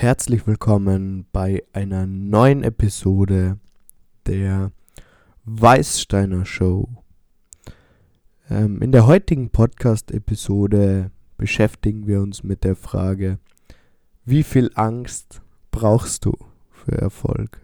herzlich 0.00 0.46
willkommen 0.46 1.26
bei 1.30 1.62
einer 1.74 2.06
neuen 2.06 2.62
Episode 2.62 3.58
der 4.24 4.72
Weißsteiner 5.44 6.46
Show. 6.46 6.88
Ähm, 8.48 8.80
in 8.80 8.92
der 8.92 9.06
heutigen 9.06 9.50
Podcast-Episode 9.50 11.10
beschäftigen 11.36 12.06
wir 12.06 12.22
uns 12.22 12.42
mit 12.42 12.64
der 12.64 12.76
Frage, 12.76 13.40
wie 14.24 14.42
viel 14.42 14.70
Angst 14.74 15.42
brauchst 15.70 16.24
du 16.24 16.32
für 16.70 16.96
Erfolg? 16.96 17.60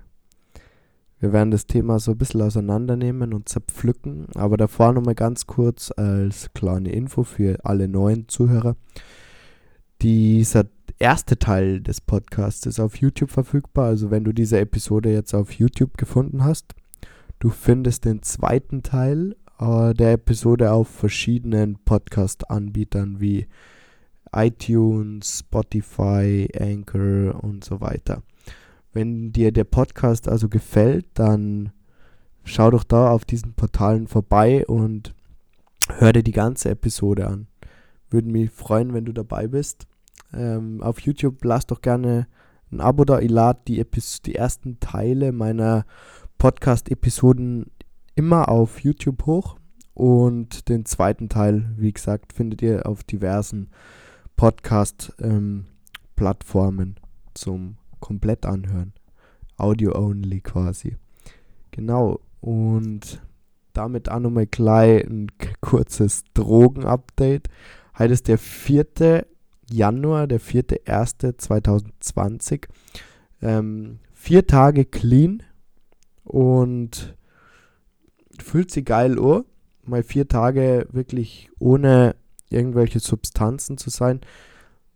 Wir 1.18 1.32
werden 1.32 1.52
das 1.52 1.66
Thema 1.66 1.98
so 1.98 2.10
ein 2.10 2.18
bisschen 2.18 2.42
auseinandernehmen 2.42 3.32
und 3.32 3.48
zerpflücken, 3.48 4.26
aber 4.34 4.58
davor 4.58 4.92
nochmal 4.92 5.14
ganz 5.14 5.46
kurz 5.46 5.90
als 5.90 6.52
kleine 6.52 6.92
Info 6.92 7.22
für 7.22 7.64
alle 7.64 7.88
neuen 7.88 8.28
Zuhörer. 8.28 8.76
Dieser 10.02 10.66
erste 10.98 11.38
Teil 11.38 11.80
des 11.80 12.00
Podcasts 12.00 12.66
ist 12.66 12.80
auf 12.80 12.96
YouTube 12.96 13.30
verfügbar. 13.30 13.86
Also 13.86 14.10
wenn 14.10 14.24
du 14.24 14.32
diese 14.32 14.58
Episode 14.58 15.12
jetzt 15.12 15.34
auf 15.34 15.52
YouTube 15.52 15.96
gefunden 15.96 16.44
hast, 16.44 16.74
du 17.38 17.50
findest 17.50 18.04
den 18.04 18.22
zweiten 18.22 18.82
Teil 18.82 19.36
äh, 19.58 19.94
der 19.94 20.12
Episode 20.12 20.72
auf 20.72 20.88
verschiedenen 20.88 21.78
Podcast-Anbietern 21.84 23.20
wie 23.20 23.46
iTunes, 24.32 25.40
Spotify, 25.40 26.48
Anchor 26.58 27.42
und 27.42 27.64
so 27.64 27.80
weiter. 27.80 28.22
Wenn 28.92 29.32
dir 29.32 29.52
der 29.52 29.64
Podcast 29.64 30.28
also 30.28 30.48
gefällt, 30.48 31.06
dann 31.14 31.72
schau 32.44 32.70
doch 32.70 32.84
da 32.84 33.10
auf 33.10 33.24
diesen 33.24 33.54
Portalen 33.54 34.06
vorbei 34.06 34.66
und 34.66 35.14
hör 35.88 36.12
dir 36.12 36.22
die 36.22 36.32
ganze 36.32 36.70
Episode 36.70 37.26
an. 37.26 37.46
Würde 38.08 38.28
mich 38.28 38.50
freuen, 38.50 38.94
wenn 38.94 39.04
du 39.04 39.12
dabei 39.12 39.48
bist. 39.48 39.86
Ähm, 40.32 40.82
auf 40.82 41.00
YouTube 41.00 41.44
lass 41.44 41.66
doch 41.66 41.80
gerne 41.80 42.26
ein 42.70 42.80
Abo 42.80 43.04
da. 43.04 43.20
Ich 43.20 43.30
lade 43.30 43.60
die, 43.68 43.84
die 44.24 44.34
ersten 44.34 44.80
Teile 44.80 45.30
meiner 45.32 45.84
Podcast-Episoden 46.38 47.70
immer 48.14 48.48
auf 48.48 48.80
YouTube 48.80 49.26
hoch. 49.26 49.58
Und 49.94 50.68
den 50.68 50.84
zweiten 50.84 51.28
Teil, 51.28 51.72
wie 51.76 51.92
gesagt, 51.92 52.32
findet 52.32 52.62
ihr 52.62 52.86
auf 52.86 53.04
diversen 53.04 53.68
Podcast-Plattformen 54.36 56.88
ähm, 56.88 56.96
zum 57.32 57.76
komplett 58.00 58.44
anhören. 58.44 58.92
Audio-only 59.56 60.40
quasi. 60.42 60.96
Genau. 61.70 62.20
Und 62.40 63.22
damit 63.72 64.10
auch 64.10 64.20
nochmal 64.20 64.46
gleich 64.46 65.06
ein 65.06 65.28
kurzes 65.60 66.24
Drogen-Update. 66.34 67.48
Heute 67.98 68.12
ist 68.12 68.28
der 68.28 68.38
4. 68.38 69.26
Januar, 69.70 70.26
der 70.26 70.40
4.1.2020. 70.40 72.66
Ähm, 73.42 73.98
vier 74.12 74.46
Tage 74.46 74.84
clean 74.84 75.42
und 76.24 77.16
fühlt 78.42 78.70
sich 78.70 78.84
geil 78.84 79.18
an. 79.18 79.44
Mal 79.84 80.02
vier 80.02 80.28
Tage 80.28 80.86
wirklich 80.90 81.48
ohne 81.58 82.16
irgendwelche 82.50 83.00
Substanzen 83.00 83.78
zu 83.78 83.88
sein. 83.90 84.20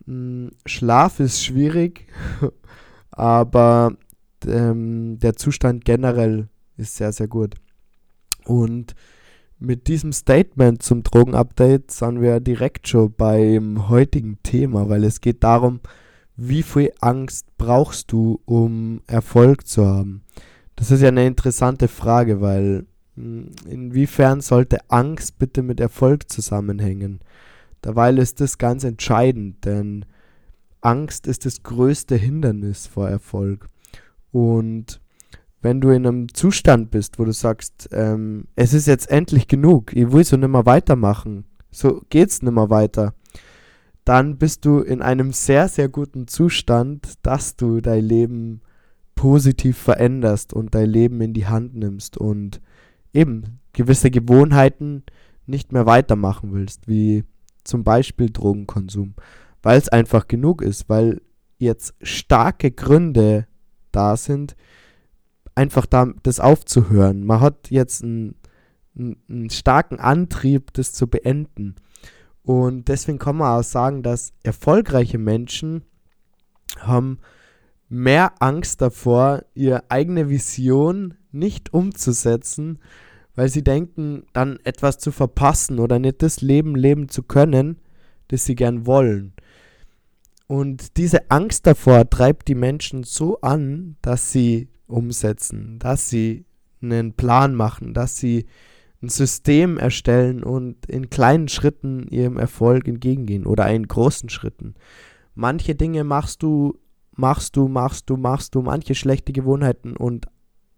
Hm, 0.05 0.51
Schlaf 0.65 1.19
ist 1.19 1.43
schwierig, 1.43 2.07
aber 3.11 3.95
ähm, 4.45 5.19
der 5.19 5.35
Zustand 5.35 5.85
generell 5.85 6.47
ist 6.77 6.95
sehr, 6.95 7.13
sehr 7.13 7.27
gut. 7.27 7.55
Und 8.45 8.95
mit 9.61 9.87
diesem 9.87 10.11
Statement 10.11 10.81
zum 10.81 11.03
Drogenupdate 11.03 11.91
sind 11.91 12.19
wir 12.19 12.39
direkt 12.39 12.87
schon 12.87 13.13
beim 13.13 13.89
heutigen 13.89 14.39
Thema, 14.41 14.89
weil 14.89 15.03
es 15.03 15.21
geht 15.21 15.43
darum, 15.43 15.81
wie 16.35 16.63
viel 16.63 16.91
Angst 16.99 17.45
brauchst 17.57 18.11
du, 18.11 18.41
um 18.45 19.01
Erfolg 19.05 19.67
zu 19.67 19.85
haben? 19.85 20.23
Das 20.75 20.89
ist 20.89 21.01
ja 21.01 21.09
eine 21.09 21.27
interessante 21.27 21.87
Frage, 21.87 22.41
weil 22.41 22.87
hm, 23.15 23.51
inwiefern 23.69 24.41
sollte 24.41 24.79
Angst 24.89 25.37
bitte 25.37 25.61
mit 25.61 25.79
Erfolg 25.79 26.31
zusammenhängen? 26.31 27.19
Dabei 27.81 28.11
ist 28.13 28.41
das 28.41 28.57
ganz 28.57 28.83
entscheidend, 28.83 29.63
denn 29.65 30.05
Angst 30.81 31.27
ist 31.27 31.45
das 31.45 31.61
größte 31.61 32.15
Hindernis 32.15 32.87
vor 32.87 33.07
Erfolg. 33.07 33.69
Und 34.31 35.00
wenn 35.61 35.79
du 35.79 35.89
in 35.89 36.07
einem 36.07 36.33
Zustand 36.33 36.91
bist, 36.91 37.19
wo 37.19 37.25
du 37.25 37.33
sagst, 37.33 37.89
ähm, 37.91 38.45
es 38.55 38.73
ist 38.73 38.87
jetzt 38.87 39.09
endlich 39.09 39.47
genug, 39.47 39.95
ich 39.95 40.11
will 40.11 40.23
so 40.23 40.37
nicht 40.37 40.49
mehr 40.49 40.65
weitermachen, 40.65 41.45
so 41.69 42.01
geht's 42.09 42.41
mehr 42.41 42.69
weiter, 42.69 43.13
dann 44.03 44.37
bist 44.37 44.65
du 44.65 44.79
in 44.79 45.01
einem 45.01 45.31
sehr, 45.31 45.67
sehr 45.67 45.87
guten 45.87 46.27
Zustand, 46.27 47.13
dass 47.21 47.55
du 47.55 47.81
dein 47.81 48.03
Leben 48.03 48.61
positiv 49.15 49.77
veränderst 49.77 50.53
und 50.53 50.73
dein 50.73 50.89
Leben 50.89 51.21
in 51.21 51.33
die 51.33 51.45
Hand 51.45 51.75
nimmst 51.75 52.17
und 52.17 52.59
eben 53.13 53.59
gewisse 53.73 54.09
Gewohnheiten 54.09 55.03
nicht 55.45 55.71
mehr 55.71 55.85
weitermachen 55.85 56.53
willst, 56.53 56.87
wie 56.87 57.23
zum 57.63 57.83
Beispiel 57.83 58.31
Drogenkonsum, 58.31 59.13
weil 59.61 59.77
es 59.77 59.89
einfach 59.89 60.27
genug 60.27 60.63
ist, 60.63 60.89
weil 60.89 61.21
jetzt 61.59 61.93
starke 62.01 62.71
Gründe 62.71 63.45
da 63.91 64.17
sind, 64.17 64.55
einfach 65.55 65.85
da, 65.85 66.07
das 66.23 66.39
aufzuhören. 66.39 67.25
Man 67.25 67.39
hat 67.39 67.69
jetzt 67.69 68.03
einen, 68.03 68.35
einen 68.95 69.49
starken 69.49 69.99
Antrieb, 69.99 70.73
das 70.73 70.93
zu 70.93 71.07
beenden. 71.07 71.75
Und 72.43 72.87
deswegen 72.87 73.19
kann 73.19 73.37
man 73.37 73.59
auch 73.59 73.63
sagen, 73.63 74.03
dass 74.03 74.33
erfolgreiche 74.43 75.17
Menschen 75.17 75.83
haben 76.79 77.19
mehr 77.89 78.33
Angst 78.39 78.81
davor, 78.81 79.43
ihre 79.53 79.89
eigene 79.89 80.29
Vision 80.29 81.15
nicht 81.31 81.73
umzusetzen, 81.73 82.79
weil 83.35 83.49
sie 83.49 83.63
denken, 83.63 84.23
dann 84.33 84.59
etwas 84.63 84.97
zu 84.97 85.11
verpassen 85.11 85.79
oder 85.79 85.99
nicht 85.99 86.21
das 86.21 86.41
Leben 86.41 86.75
leben 86.75 87.09
zu 87.09 87.23
können, 87.23 87.79
das 88.29 88.45
sie 88.45 88.55
gern 88.55 88.85
wollen. 88.85 89.33
Und 90.51 90.97
diese 90.97 91.31
Angst 91.31 91.65
davor 91.65 92.09
treibt 92.09 92.49
die 92.49 92.55
Menschen 92.55 93.03
so 93.03 93.39
an, 93.39 93.95
dass 94.01 94.33
sie 94.33 94.67
umsetzen, 94.85 95.79
dass 95.79 96.09
sie 96.09 96.43
einen 96.81 97.13
Plan 97.13 97.55
machen, 97.55 97.93
dass 97.93 98.17
sie 98.17 98.47
ein 99.01 99.07
System 99.07 99.77
erstellen 99.77 100.43
und 100.43 100.87
in 100.87 101.09
kleinen 101.09 101.47
Schritten 101.47 102.05
ihrem 102.09 102.35
Erfolg 102.35 102.89
entgegengehen 102.89 103.45
oder 103.45 103.73
in 103.73 103.87
großen 103.87 104.27
Schritten. 104.27 104.75
Manche 105.35 105.73
Dinge 105.73 106.03
machst 106.03 106.43
du, 106.43 106.77
machst 107.15 107.55
du, 107.55 107.69
machst 107.69 108.09
du, 108.09 108.17
machst 108.17 108.53
du, 108.53 108.61
manche 108.61 108.93
schlechte 108.93 109.31
Gewohnheiten 109.31 109.95
und 109.95 110.25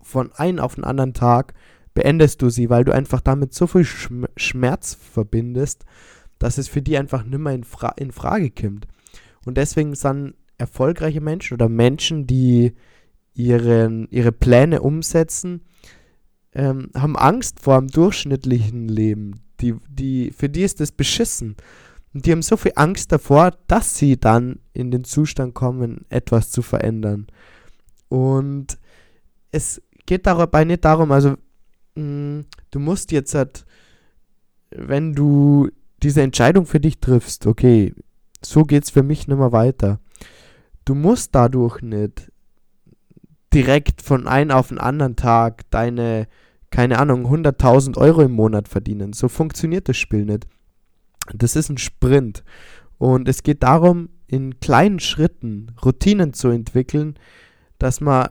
von 0.03 0.31
einem 0.33 0.59
auf 0.59 0.75
den 0.75 0.83
anderen 0.83 1.15
Tag 1.15 1.55
beendest 1.95 2.43
du 2.43 2.51
sie, 2.51 2.69
weil 2.69 2.83
du 2.83 2.93
einfach 2.93 3.21
damit 3.21 3.55
so 3.55 3.65
viel 3.65 3.87
Schmerz 4.37 4.93
verbindest, 4.93 5.83
dass 6.37 6.59
es 6.59 6.67
für 6.67 6.83
die 6.83 6.95
einfach 6.95 7.23
nimmer 7.23 7.53
in, 7.53 7.63
Fra 7.63 7.89
in 7.97 8.11
Frage 8.11 8.51
kommt. 8.51 8.85
Und 9.45 9.57
deswegen 9.57 9.95
sind 9.95 10.35
erfolgreiche 10.57 11.21
Menschen 11.21 11.55
oder 11.55 11.69
Menschen, 11.69 12.27
die 12.27 12.73
ihren, 13.33 14.07
ihre 14.09 14.31
Pläne 14.31 14.81
umsetzen, 14.81 15.61
ähm, 16.53 16.89
haben 16.95 17.17
Angst 17.17 17.59
vor 17.59 17.79
dem 17.79 17.87
durchschnittlichen 17.87 18.87
Leben. 18.87 19.41
Die, 19.59 19.75
die, 19.89 20.31
für 20.31 20.49
die 20.49 20.61
ist 20.61 20.79
das 20.79 20.91
beschissen. 20.91 21.55
Und 22.13 22.25
die 22.25 22.31
haben 22.31 22.43
so 22.43 22.57
viel 22.57 22.73
Angst 22.75 23.11
davor, 23.11 23.51
dass 23.67 23.97
sie 23.97 24.19
dann 24.19 24.59
in 24.73 24.91
den 24.91 25.03
Zustand 25.03 25.55
kommen, 25.55 26.05
etwas 26.09 26.51
zu 26.51 26.61
verändern. 26.61 27.27
Und 28.07 28.77
es 29.51 29.81
geht 30.05 30.27
dabei 30.27 30.63
nicht 30.63 30.85
darum, 30.85 31.11
also 31.11 31.35
mh, 31.95 32.03
mm, 32.03 32.45
du 32.71 32.79
musst 32.79 33.11
jetzt 33.11 33.33
halt, 33.33 33.65
wenn 34.69 35.13
du 35.13 35.69
diese 36.03 36.21
Entscheidung 36.21 36.65
für 36.65 36.79
dich 36.79 36.99
triffst, 36.99 37.47
okay, 37.47 37.93
so 38.45 38.63
geht 38.63 38.83
es 38.83 38.89
für 38.89 39.03
mich 39.03 39.27
nicht 39.27 39.37
mehr 39.37 39.51
weiter. 39.51 39.99
Du 40.85 40.95
musst 40.95 41.33
dadurch 41.35 41.81
nicht 41.81 42.31
direkt 43.53 44.01
von 44.01 44.27
einem 44.27 44.51
auf 44.51 44.69
den 44.69 44.79
anderen 44.79 45.15
Tag 45.15 45.69
deine, 45.69 46.27
keine 46.71 46.99
Ahnung, 46.99 47.25
100.000 47.27 47.97
Euro 47.97 48.21
im 48.21 48.31
Monat 48.31 48.67
verdienen. 48.67 49.13
So 49.13 49.29
funktioniert 49.29 49.87
das 49.87 49.97
Spiel 49.97 50.25
nicht. 50.25 50.47
Das 51.33 51.55
ist 51.55 51.69
ein 51.69 51.77
Sprint. 51.77 52.43
Und 52.97 53.27
es 53.27 53.43
geht 53.43 53.63
darum, 53.63 54.09
in 54.27 54.59
kleinen 54.59 54.99
Schritten 54.99 55.71
Routinen 55.83 56.33
zu 56.33 56.49
entwickeln, 56.49 57.15
dass 57.77 58.01
man 58.01 58.29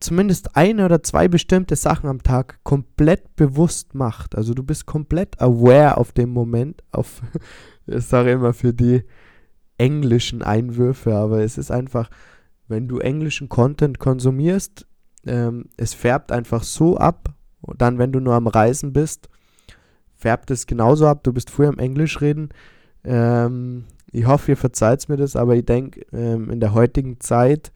zumindest 0.00 0.56
eine 0.56 0.84
oder 0.84 1.02
zwei 1.02 1.28
bestimmte 1.28 1.76
Sachen 1.76 2.08
am 2.08 2.22
Tag 2.22 2.58
komplett 2.64 3.36
bewusst 3.36 3.94
macht. 3.94 4.34
Also 4.34 4.52
du 4.52 4.62
bist 4.62 4.86
komplett 4.86 5.40
aware 5.40 5.96
auf 5.96 6.12
dem 6.12 6.30
Moment, 6.30 6.82
auf, 6.90 7.22
ich 7.86 8.04
sage 8.04 8.32
immer 8.32 8.52
für 8.52 8.74
die 8.74 9.04
englischen 9.78 10.42
Einwürfe, 10.42 11.14
aber 11.14 11.42
es 11.42 11.58
ist 11.58 11.70
einfach, 11.70 12.10
wenn 12.68 12.88
du 12.88 12.98
englischen 12.98 13.48
Content 13.48 13.98
konsumierst, 13.98 14.86
ähm, 15.26 15.66
es 15.76 15.94
färbt 15.94 16.32
einfach 16.32 16.62
so 16.62 16.96
ab. 16.96 17.30
Und 17.60 17.80
dann, 17.80 17.98
wenn 17.98 18.12
du 18.12 18.20
nur 18.20 18.34
am 18.34 18.46
Reisen 18.46 18.92
bist, 18.92 19.28
färbt 20.14 20.50
es 20.50 20.66
genauso 20.66 21.06
ab. 21.06 21.24
Du 21.24 21.32
bist 21.32 21.50
früher 21.50 21.68
im 21.68 21.78
Englisch 21.78 22.20
reden. 22.20 22.50
Ähm, 23.04 23.84
ich 24.12 24.26
hoffe, 24.26 24.52
ihr 24.52 24.56
verzeiht 24.56 25.08
mir 25.08 25.16
das, 25.16 25.34
aber 25.34 25.56
ich 25.56 25.64
denke, 25.64 26.06
ähm, 26.12 26.50
in 26.50 26.60
der 26.60 26.72
heutigen 26.72 27.20
Zeit, 27.20 27.72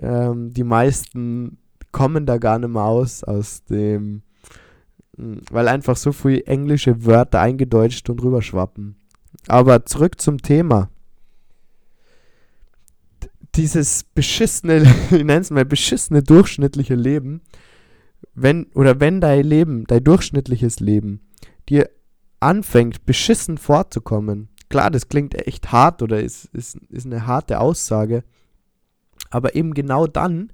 ähm, 0.00 0.52
die 0.52 0.64
meisten 0.64 1.58
kommen 1.92 2.26
da 2.26 2.38
gar 2.38 2.58
nicht 2.58 2.70
mehr 2.70 2.84
aus, 2.84 3.24
aus 3.24 3.64
dem, 3.64 4.22
hm, 5.16 5.40
weil 5.50 5.68
einfach 5.68 5.96
so 5.96 6.12
viele 6.12 6.44
englische 6.46 7.04
Wörter 7.04 7.40
eingedeutscht 7.40 8.08
und 8.10 8.22
rüberschwappen. 8.22 8.96
Aber 9.48 9.84
zurück 9.86 10.20
zum 10.20 10.38
Thema. 10.38 10.88
Dieses 13.56 14.04
beschissene, 14.04 14.82
ich 15.10 15.24
nenne 15.24 15.40
es 15.40 15.50
mal 15.50 15.64
beschissene 15.64 16.22
durchschnittliche 16.22 16.94
Leben, 16.94 17.40
wenn, 18.34 18.66
oder 18.74 19.00
wenn 19.00 19.20
dein 19.20 19.44
Leben, 19.44 19.84
dein 19.86 20.04
durchschnittliches 20.04 20.80
Leben, 20.80 21.20
dir 21.68 21.88
anfängt, 22.40 23.06
beschissen 23.06 23.58
vorzukommen, 23.58 24.48
klar, 24.68 24.90
das 24.90 25.08
klingt 25.08 25.34
echt 25.46 25.72
hart 25.72 26.02
oder 26.02 26.22
ist, 26.22 26.46
ist, 26.52 26.76
ist 26.90 27.06
eine 27.06 27.26
harte 27.26 27.60
Aussage, 27.60 28.24
aber 29.30 29.54
eben 29.54 29.74
genau 29.74 30.06
dann, 30.06 30.52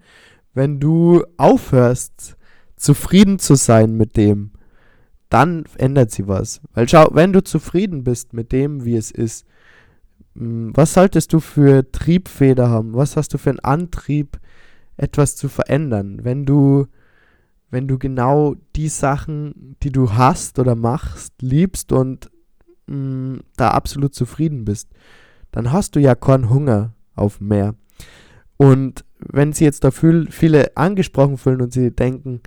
wenn 0.54 0.80
du 0.80 1.24
aufhörst, 1.36 2.36
zufrieden 2.76 3.38
zu 3.38 3.54
sein 3.54 3.96
mit 3.96 4.16
dem, 4.16 4.52
dann 5.28 5.64
ändert 5.78 6.10
sie 6.10 6.28
was. 6.28 6.60
Weil 6.74 6.88
schau, 6.88 7.08
wenn 7.12 7.32
du 7.32 7.42
zufrieden 7.42 8.04
bist 8.04 8.32
mit 8.32 8.52
dem, 8.52 8.84
wie 8.84 8.96
es 8.96 9.10
ist, 9.10 9.46
was 10.34 10.94
solltest 10.94 11.32
du 11.32 11.40
für 11.40 11.90
Triebfeder 11.90 12.70
haben? 12.70 12.94
Was 12.94 13.16
hast 13.16 13.34
du 13.34 13.38
für 13.38 13.50
einen 13.50 13.60
Antrieb, 13.60 14.38
etwas 14.96 15.36
zu 15.36 15.48
verändern? 15.48 16.20
Wenn 16.22 16.46
du, 16.46 16.86
wenn 17.70 17.86
du 17.86 17.98
genau 17.98 18.54
die 18.74 18.88
Sachen, 18.88 19.76
die 19.82 19.92
du 19.92 20.12
hast 20.14 20.58
oder 20.58 20.74
machst, 20.74 21.34
liebst 21.42 21.92
und 21.92 22.30
mh, 22.86 22.94
hm, 22.94 23.40
da 23.56 23.70
absolut 23.70 24.14
zufrieden 24.14 24.64
bist, 24.64 24.88
dann 25.50 25.70
hast 25.70 25.96
du 25.96 26.00
ja 26.00 26.14
keinen 26.14 26.48
Hunger 26.48 26.94
auf 27.14 27.40
mehr. 27.40 27.74
Und 28.56 29.04
wenn 29.18 29.52
sie 29.52 29.64
jetzt 29.64 29.84
da 29.84 29.90
viel, 29.90 30.30
viele 30.30 30.76
angesprochen 30.76 31.36
fühlen 31.36 31.60
und 31.60 31.72
sie 31.72 31.90
denken, 31.90 32.40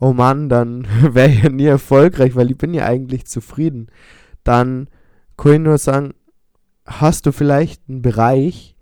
oh 0.00 0.12
Mann, 0.12 0.48
dann 0.48 0.86
wäre 1.14 1.28
ich 1.28 1.42
ja 1.42 1.50
nie 1.50 1.66
erfolgreich, 1.66 2.34
weil 2.34 2.50
ich 2.50 2.58
bin 2.58 2.72
ja 2.72 2.86
eigentlich 2.86 3.26
zufrieden, 3.26 3.88
dann 4.42 4.88
kann 5.36 5.52
ich 5.52 5.60
nur 5.60 5.78
sagen, 5.78 6.14
hast 6.86 7.26
du 7.26 7.32
vielleicht 7.32 7.82
einen 7.88 8.02
Bereich, 8.02 8.76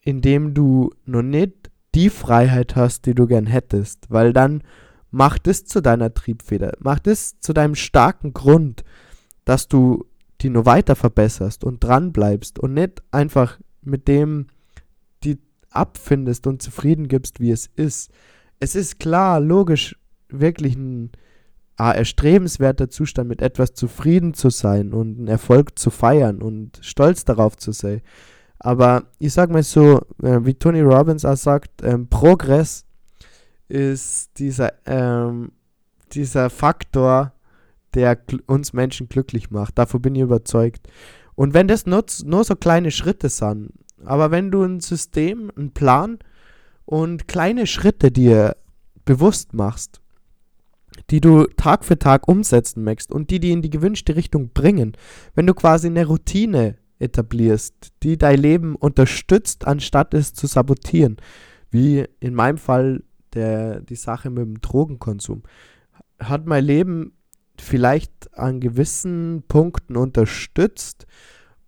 in 0.00 0.20
dem 0.20 0.54
du 0.54 0.90
noch 1.06 1.22
nicht 1.22 1.70
die 1.94 2.10
Freiheit 2.10 2.76
hast, 2.76 3.06
die 3.06 3.14
du 3.14 3.26
gern 3.26 3.46
hättest, 3.46 4.10
weil 4.10 4.32
dann 4.32 4.62
mach 5.10 5.38
das 5.38 5.64
zu 5.64 5.80
deiner 5.80 6.12
Triebfeder, 6.12 6.72
mach 6.80 6.98
das 6.98 7.38
zu 7.40 7.52
deinem 7.52 7.74
starken 7.74 8.34
Grund, 8.34 8.84
dass 9.44 9.68
du 9.68 10.06
die 10.40 10.50
nur 10.50 10.66
weiter 10.66 10.96
verbesserst 10.96 11.64
und 11.64 11.82
dran 11.82 12.12
bleibst 12.12 12.58
und 12.58 12.74
nicht 12.74 13.02
einfach 13.12 13.58
mit 13.80 14.08
dem 14.08 14.48
die 15.22 15.38
abfindest 15.70 16.46
und 16.46 16.60
zufrieden 16.60 17.08
gibst, 17.08 17.40
wie 17.40 17.50
es 17.50 17.70
ist. 17.76 18.10
Es 18.60 18.74
ist 18.74 18.98
klar, 18.98 19.40
logisch, 19.40 19.96
wirklich 20.28 20.76
ein 20.76 21.12
ah, 21.76 21.92
erstrebenswerter 21.92 22.88
Zustand, 22.88 23.28
mit 23.28 23.42
etwas 23.42 23.74
zufrieden 23.74 24.34
zu 24.34 24.50
sein 24.50 24.92
und 24.92 25.18
einen 25.18 25.28
Erfolg 25.28 25.78
zu 25.78 25.90
feiern 25.90 26.42
und 26.42 26.78
stolz 26.82 27.24
darauf 27.24 27.56
zu 27.56 27.72
sein. 27.72 28.02
Aber 28.58 29.04
ich 29.18 29.32
sag 29.32 29.50
mal 29.50 29.62
so, 29.62 29.98
äh, 30.22 30.40
wie 30.42 30.54
Tony 30.54 30.80
Robbins 30.80 31.24
auch 31.24 31.36
sagt, 31.36 31.82
ähm, 31.82 32.08
Progress 32.08 32.86
ist 33.68 34.38
dieser, 34.38 34.72
ähm, 34.86 35.52
dieser 36.12 36.48
Faktor, 36.50 37.32
der 37.94 38.18
uns 38.46 38.72
Menschen 38.72 39.08
glücklich 39.08 39.50
macht. 39.50 39.78
Davon 39.78 40.02
bin 40.02 40.14
ich 40.14 40.22
überzeugt. 40.22 40.88
Und 41.34 41.54
wenn 41.54 41.68
das 41.68 41.86
nur, 41.86 42.04
nur 42.24 42.44
so 42.44 42.54
kleine 42.54 42.90
Schritte 42.90 43.28
sind, 43.28 43.72
aber 44.04 44.30
wenn 44.30 44.50
du 44.50 44.62
ein 44.62 44.80
System, 44.80 45.50
einen 45.56 45.72
Plan 45.72 46.18
und 46.84 47.28
kleine 47.28 47.66
Schritte 47.66 48.10
dir 48.10 48.56
bewusst 49.04 49.54
machst, 49.54 50.00
die 51.10 51.20
du 51.20 51.44
Tag 51.56 51.84
für 51.84 51.98
Tag 51.98 52.28
umsetzen 52.28 52.84
möchtest 52.84 53.12
und 53.12 53.30
die 53.30 53.40
die 53.40 53.52
in 53.52 53.62
die 53.62 53.70
gewünschte 53.70 54.16
Richtung 54.16 54.50
bringen, 54.50 54.96
wenn 55.34 55.46
du 55.46 55.54
quasi 55.54 55.88
eine 55.88 56.06
Routine 56.06 56.76
etablierst, 56.98 57.92
die 58.02 58.16
dein 58.16 58.40
Leben 58.40 58.76
unterstützt, 58.76 59.66
anstatt 59.66 60.14
es 60.14 60.32
zu 60.32 60.46
sabotieren, 60.46 61.16
wie 61.70 62.04
in 62.20 62.34
meinem 62.34 62.58
Fall 62.58 63.02
der, 63.34 63.80
die 63.80 63.96
Sache 63.96 64.30
mit 64.30 64.44
dem 64.44 64.60
Drogenkonsum, 64.60 65.42
hat 66.18 66.46
mein 66.46 66.64
Leben 66.64 67.12
vielleicht 67.58 68.32
an 68.36 68.60
gewissen 68.60 69.44
Punkten 69.48 69.96
unterstützt 69.96 71.06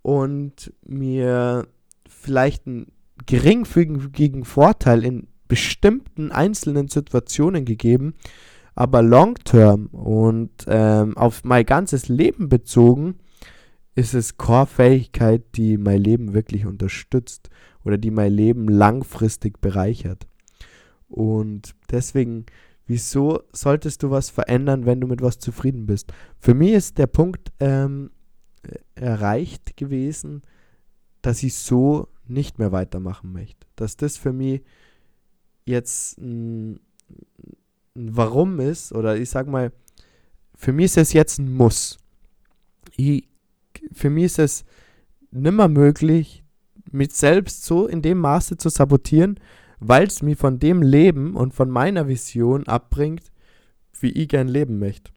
und 0.01 0.73
mir 0.85 1.67
vielleicht 2.07 2.67
einen 2.67 2.91
geringfügigen 3.25 4.45
Vorteil 4.45 5.03
in 5.03 5.27
bestimmten 5.47 6.31
einzelnen 6.31 6.87
Situationen 6.87 7.65
gegeben, 7.65 8.15
aber 8.77 9.01
long 9.01 9.35
term 9.43 9.87
und 9.87 10.51
ähm, 10.67 11.17
auf 11.17 11.43
mein 11.43 11.65
ganzes 11.65 12.07
Leben 12.07 12.47
bezogen, 12.47 13.15
ist 13.95 14.13
es 14.13 14.37
Core-Fähigkeit, 14.37 15.43
die 15.55 15.77
mein 15.77 15.99
Leben 15.99 16.33
wirklich 16.33 16.65
unterstützt 16.65 17.49
oder 17.83 17.97
die 17.97 18.11
mein 18.11 18.31
Leben 18.31 18.67
langfristig 18.67 19.59
bereichert. 19.59 20.27
Und 21.09 21.75
deswegen 21.91 22.45
Wieso 22.87 23.43
solltest 23.51 24.01
du 24.01 24.11
was 24.11 24.29
verändern, 24.29 24.85
wenn 24.85 25.01
du 25.01 25.07
mit 25.07 25.21
was 25.21 25.39
zufrieden 25.39 25.85
bist? 25.85 26.13
Für 26.39 26.53
mich 26.53 26.71
ist 26.71 26.97
der 26.97 27.07
Punkt 27.07 27.51
ähm, 27.59 28.11
erreicht 28.95 29.75
gewesen, 29.75 30.41
dass 31.21 31.43
ich 31.43 31.55
so 31.55 32.07
nicht 32.27 32.59
mehr 32.59 32.71
weitermachen 32.71 33.33
möchte. 33.33 33.67
Dass 33.75 33.97
das 33.97 34.15
für 34.15 34.31
mich 34.31 34.63
jetzt 35.65 36.17
ein, 36.17 36.79
Warum 37.99 38.59
ist, 38.59 38.93
oder 38.93 39.17
ich 39.17 39.31
sag 39.31 39.47
mal, 39.47 39.71
für 40.55 40.71
mich 40.71 40.85
ist 40.85 40.97
es 40.97 41.13
jetzt 41.13 41.39
ein 41.39 41.51
Muss. 41.51 41.97
Ich, 42.95 43.27
für 43.91 44.11
mich 44.11 44.25
ist 44.25 44.39
es 44.39 44.65
nimmer 45.31 45.67
möglich, 45.67 46.43
mich 46.91 47.13
selbst 47.13 47.65
so 47.65 47.87
in 47.87 48.03
dem 48.03 48.19
Maße 48.19 48.57
zu 48.57 48.69
sabotieren, 48.69 49.39
weil 49.79 50.05
es 50.05 50.21
mich 50.21 50.37
von 50.37 50.59
dem 50.59 50.83
Leben 50.83 51.35
und 51.35 51.55
von 51.55 51.71
meiner 51.71 52.07
Vision 52.07 52.67
abbringt, 52.67 53.31
wie 53.99 54.11
ich 54.11 54.27
gern 54.27 54.47
leben 54.47 54.77
möchte. 54.77 55.11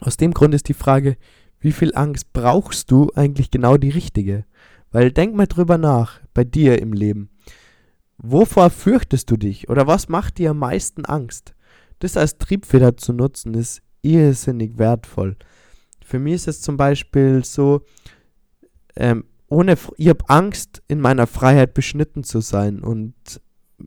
Aus 0.00 0.16
dem 0.16 0.32
Grund 0.32 0.54
ist 0.54 0.68
die 0.68 0.74
Frage, 0.74 1.16
wie 1.58 1.72
viel 1.72 1.92
Angst 1.94 2.32
brauchst 2.32 2.90
du 2.92 3.10
eigentlich 3.16 3.50
genau 3.50 3.76
die 3.76 3.90
richtige? 3.90 4.44
Weil 4.92 5.10
denk 5.10 5.34
mal 5.34 5.46
drüber 5.46 5.76
nach, 5.76 6.20
bei 6.34 6.44
dir 6.44 6.80
im 6.80 6.92
Leben. 6.92 7.30
Wovor 8.16 8.70
fürchtest 8.70 9.30
du 9.30 9.36
dich 9.36 9.68
oder 9.68 9.88
was 9.88 10.08
macht 10.08 10.38
dir 10.38 10.50
am 10.50 10.58
meisten 10.58 11.04
Angst? 11.04 11.54
Das 12.00 12.16
als 12.16 12.38
Triebfeder 12.38 12.96
zu 12.96 13.12
nutzen 13.12 13.54
ist 13.54 13.82
irrsinnig 14.02 14.78
wertvoll. 14.78 15.36
Für 16.04 16.18
mich 16.18 16.34
ist 16.34 16.48
es 16.48 16.60
zum 16.62 16.76
Beispiel 16.76 17.44
so, 17.44 17.82
ähm, 18.96 19.24
ohne, 19.48 19.76
ich 19.96 20.08
habe 20.08 20.28
Angst, 20.28 20.82
in 20.88 21.00
meiner 21.00 21.26
Freiheit 21.26 21.74
beschnitten 21.74 22.24
zu 22.24 22.40
sein 22.40 22.80
und 22.80 23.14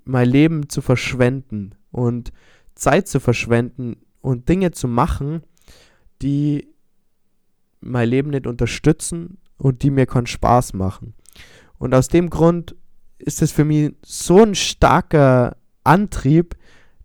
mein 0.06 0.30
Leben 0.30 0.70
zu 0.70 0.82
verschwenden 0.82 1.76
und 1.92 2.32
Zeit 2.76 3.08
zu 3.08 3.20
verschwenden 3.20 3.98
und 4.22 4.48
Dinge 4.48 4.72
zu 4.72 4.88
machen, 4.88 5.42
die 6.22 6.68
mein 7.82 8.10
Leben 8.10 8.30
nicht 8.30 8.48
unterstützen 8.48 9.38
und 9.58 9.84
die 9.84 9.92
mir 9.92 10.06
keinen 10.06 10.28
Spaß 10.28 10.74
machen. 10.74 11.14
Und 11.78 11.94
aus 11.94 12.08
dem 12.08 12.30
Grund 12.30 12.76
ist 13.18 13.42
es 13.42 13.52
für 13.52 13.66
mich 13.66 13.94
so 14.06 14.42
ein 14.42 14.56
starker 14.56 15.58
Antrieb, 15.84 16.56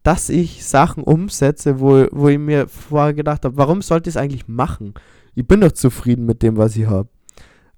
dass 0.09 0.31
ich 0.31 0.65
Sachen 0.65 1.05
umsetze, 1.05 1.81
wo, 1.81 2.07
wo 2.13 2.29
ich 2.29 2.39
mir 2.39 2.67
vorher 2.67 3.13
gedacht 3.13 3.45
habe, 3.45 3.59
warum 3.59 3.83
sollte 3.83 4.09
ich 4.09 4.17
es 4.17 4.19
eigentlich 4.19 4.49
machen? 4.49 4.95
Ich 5.35 5.47
bin 5.47 5.61
doch 5.61 5.73
zufrieden 5.73 6.25
mit 6.25 6.43
dem, 6.43 6.57
was 6.57 6.77
ich 6.77 6.87
habe. 6.87 7.11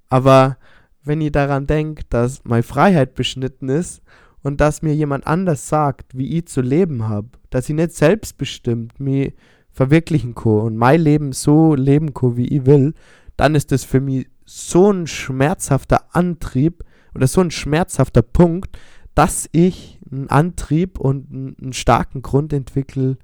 Aber 0.08 0.56
wenn 1.02 1.20
ich 1.20 1.32
daran 1.32 1.66
denke, 1.66 2.04
dass 2.08 2.44
meine 2.44 2.62
Freiheit 2.62 3.16
beschnitten 3.16 3.68
ist 3.68 4.00
und 4.44 4.60
dass 4.60 4.80
mir 4.80 4.94
jemand 4.94 5.26
anders 5.26 5.68
sagt, 5.68 6.16
wie 6.16 6.38
ich 6.38 6.46
zu 6.46 6.60
leben 6.60 7.08
habe, 7.08 7.30
dass 7.50 7.68
ich 7.68 7.74
nicht 7.74 7.96
selbstbestimmt 7.96 9.00
mich 9.00 9.34
verwirklichen 9.72 10.36
kann 10.36 10.60
und 10.60 10.76
mein 10.76 11.00
Leben 11.00 11.32
so 11.32 11.74
leben 11.74 12.14
kann, 12.14 12.36
wie 12.36 12.46
ich 12.46 12.64
will, 12.64 12.94
dann 13.36 13.56
ist 13.56 13.72
das 13.72 13.82
für 13.82 14.00
mich 14.00 14.28
so 14.44 14.92
ein 14.92 15.08
schmerzhafter 15.08 16.14
Antrieb 16.14 16.84
oder 17.12 17.26
so 17.26 17.40
ein 17.40 17.50
schmerzhafter 17.50 18.22
Punkt, 18.22 18.78
dass 19.16 19.48
ich 19.50 19.99
einen 20.10 20.28
Antrieb 20.28 20.98
und 20.98 21.30
einen 21.30 21.72
starken 21.72 22.22
Grund 22.22 22.52
entwickle, 22.52 23.18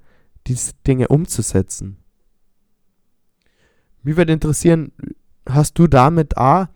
diese 0.47 0.73
Dinge 0.85 1.07
umzusetzen. 1.09 1.97
Mich 4.03 4.15
würde 4.15 4.33
interessieren, 4.33 4.91
hast 5.47 5.77
du 5.79 5.87
damit 5.87 6.37
A 6.37 6.69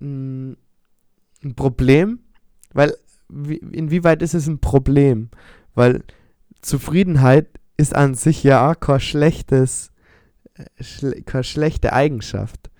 ein 0.00 0.56
Problem? 1.56 2.20
Weil 2.72 2.94
wie, 3.28 3.56
inwieweit 3.56 4.22
ist 4.22 4.34
es 4.34 4.46
ein 4.46 4.58
Problem? 4.58 5.30
Weil 5.74 6.02
Zufriedenheit 6.60 7.48
ist 7.76 7.94
an 7.94 8.14
sich 8.14 8.42
ja 8.42 8.74
kein 8.74 9.00
schlechtes, 9.00 9.90
äh, 10.54 11.22
keine 11.22 11.44
schlechte 11.44 11.92
Eigenschaft. 11.92 12.70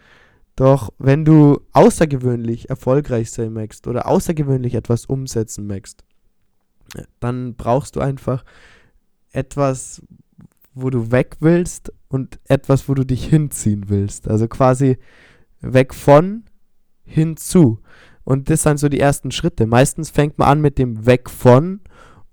Doch 0.57 0.93
wenn 0.99 1.25
du 1.25 1.61
außergewöhnlich 1.73 2.69
erfolgreich 2.69 3.31
sein 3.31 3.53
möchtest 3.53 3.87
oder 3.87 4.09
außergewöhnlich 4.09 4.75
etwas 4.75 5.07
umsetzen 5.07 5.67
möchtest, 5.69 6.05
dann 7.21 7.55
brauchst 7.55 7.97
du 7.97 8.01
einfach 8.01 8.45
etwas, 9.33 10.03
wo 10.75 10.91
du 10.91 11.11
weg 11.11 11.37
willst 11.41 11.93
und 12.09 12.39
etwas, 12.45 12.89
wo 12.89 12.95
du 12.95 13.05
dich 13.05 13.27
hinziehen 13.27 13.89
willst. 13.89 14.29
Also 14.29 14.49
quasi 14.49 14.99
weg 15.61 15.95
von 15.95 16.45
hinzu. 17.05 17.81
Und 18.25 18.51
das 18.51 18.63
sind 18.63 18.79
so 18.79 18.89
die 18.89 19.01
ersten 19.01 19.31
Schritte. 19.31 19.67
Meistens 19.67 20.11
fängt 20.11 20.39
man 20.39 20.49
an 20.49 20.61
mit 20.61 20.79
dem 20.79 21.07
weg 21.07 21.31
von 21.31 21.81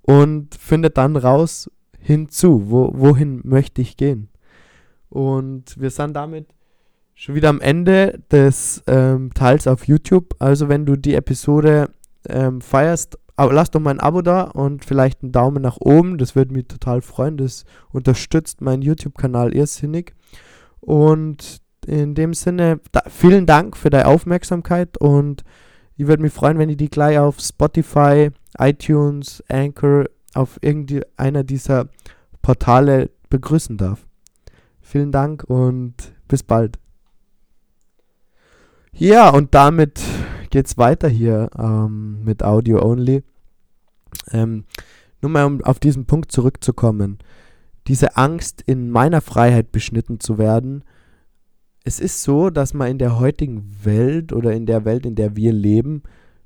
und 0.02 0.54
findet 0.56 0.98
dann 0.98 1.16
raus 1.16 1.70
hinzu. 2.00 2.70
Wo, 2.70 2.92
wohin 2.94 3.42
möchte 3.44 3.82
ich 3.82 3.98
gehen? 3.98 4.30
Und 5.10 5.80
wir 5.80 5.90
sind 5.90 6.14
damit 6.14 6.48
schon 7.14 7.36
wieder 7.36 7.50
am 7.50 7.62
Ende 7.62 8.22
des 8.30 8.84
ähm, 8.88 9.34
Teils 9.34 9.68
auf 9.68 9.88
YouTube. 9.88 10.36
Also 10.40 10.68
wenn 10.68 10.86
du 10.86 10.98
die 10.98 11.16
Episode 11.16 11.90
ähm, 12.28 12.60
feierst, 12.62 13.18
lass 13.38 13.72
doch 13.72 13.80
mal 13.80 13.92
ein 13.92 14.00
Abo 14.00 14.22
da 14.22 14.44
und 14.44 14.86
vielleicht 14.86 15.22
einen 15.22 15.32
Daumen 15.32 15.62
nach 15.62 15.78
oben. 15.80 16.18
Das 16.18 16.36
würde 16.36 16.54
mich 16.54 16.68
total 16.68 17.02
freuen. 17.02 17.38
Das 17.38 17.66
unterstützt 17.92 18.62
meinen 18.62 18.82
YouTube-Kanal 18.82 19.54
irrsinnig. 19.54 20.14
Und 20.80 21.62
in 21.86 22.16
dem 22.16 22.34
Sinne, 22.34 22.80
da, 22.92 23.02
vielen 23.08 23.46
Dank 23.46 23.78
für 23.78 23.90
deine 23.90 24.08
Aufmerksamkeit 24.08 24.98
und 24.98 25.44
ich 25.98 26.08
würde 26.08 26.22
mich 26.22 26.34
freuen, 26.34 26.58
wenn 26.58 26.70
ich 26.70 26.78
die 26.78 26.90
gleich 26.90 27.18
auf 27.18 27.40
Spotify, 27.40 28.30
iTunes, 28.58 29.44
Anchor, 29.48 30.06
auf 30.34 30.58
irgendeiner 30.62 31.44
dieser 31.44 31.88
Portale 32.42 33.12
begrüßen 33.30 33.78
darf. 33.78 34.06
Vielen 34.82 35.12
Dank 35.12 35.44
und 35.46 35.96
bis 36.28 36.44
bald. 36.44 36.78
Ja, 38.92 39.30
und 39.30 39.54
damit 39.56 40.02
geht's 40.56 40.78
weiter 40.78 41.10
hier 41.10 41.50
ähm, 41.60 42.24
mit 42.24 42.42
Audio 42.42 42.82
Only. 42.82 43.24
Ähm, 44.32 44.64
nur 45.22 45.30
mal 45.30 45.44
um 45.44 45.62
auf 45.66 45.80
diesen 45.80 46.06
Punkt 46.06 46.32
zurückzukommen. 46.32 47.20
Diese 47.88 48.16
Angst, 48.16 48.62
in 48.62 48.90
meiner 48.90 49.20
Freiheit 49.20 49.74
beschnitten 49.74 50.22
zu 50.22 50.38
werden. 50.38 50.86
Es 51.84 52.00
ist 52.00 52.24
so, 52.24 52.50
dass 52.50 52.74
man 52.74 52.90
in 52.90 53.00
der 53.00 53.20
heutigen 53.20 53.70
Welt 53.84 54.32
oder 54.32 54.54
in 54.54 54.66
der 54.66 54.86
Welt, 54.86 55.06
in 55.06 55.16
der 55.16 55.36
wir 55.36 55.52
leben, 55.52 56.04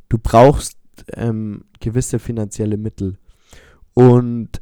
du 0.09 0.17
brauchst 0.17 0.79
ähm, 1.13 1.65
gewisse 1.79 2.17
finanzielle 2.17 2.77
Mittel. 2.77 3.19
Und 3.93 4.59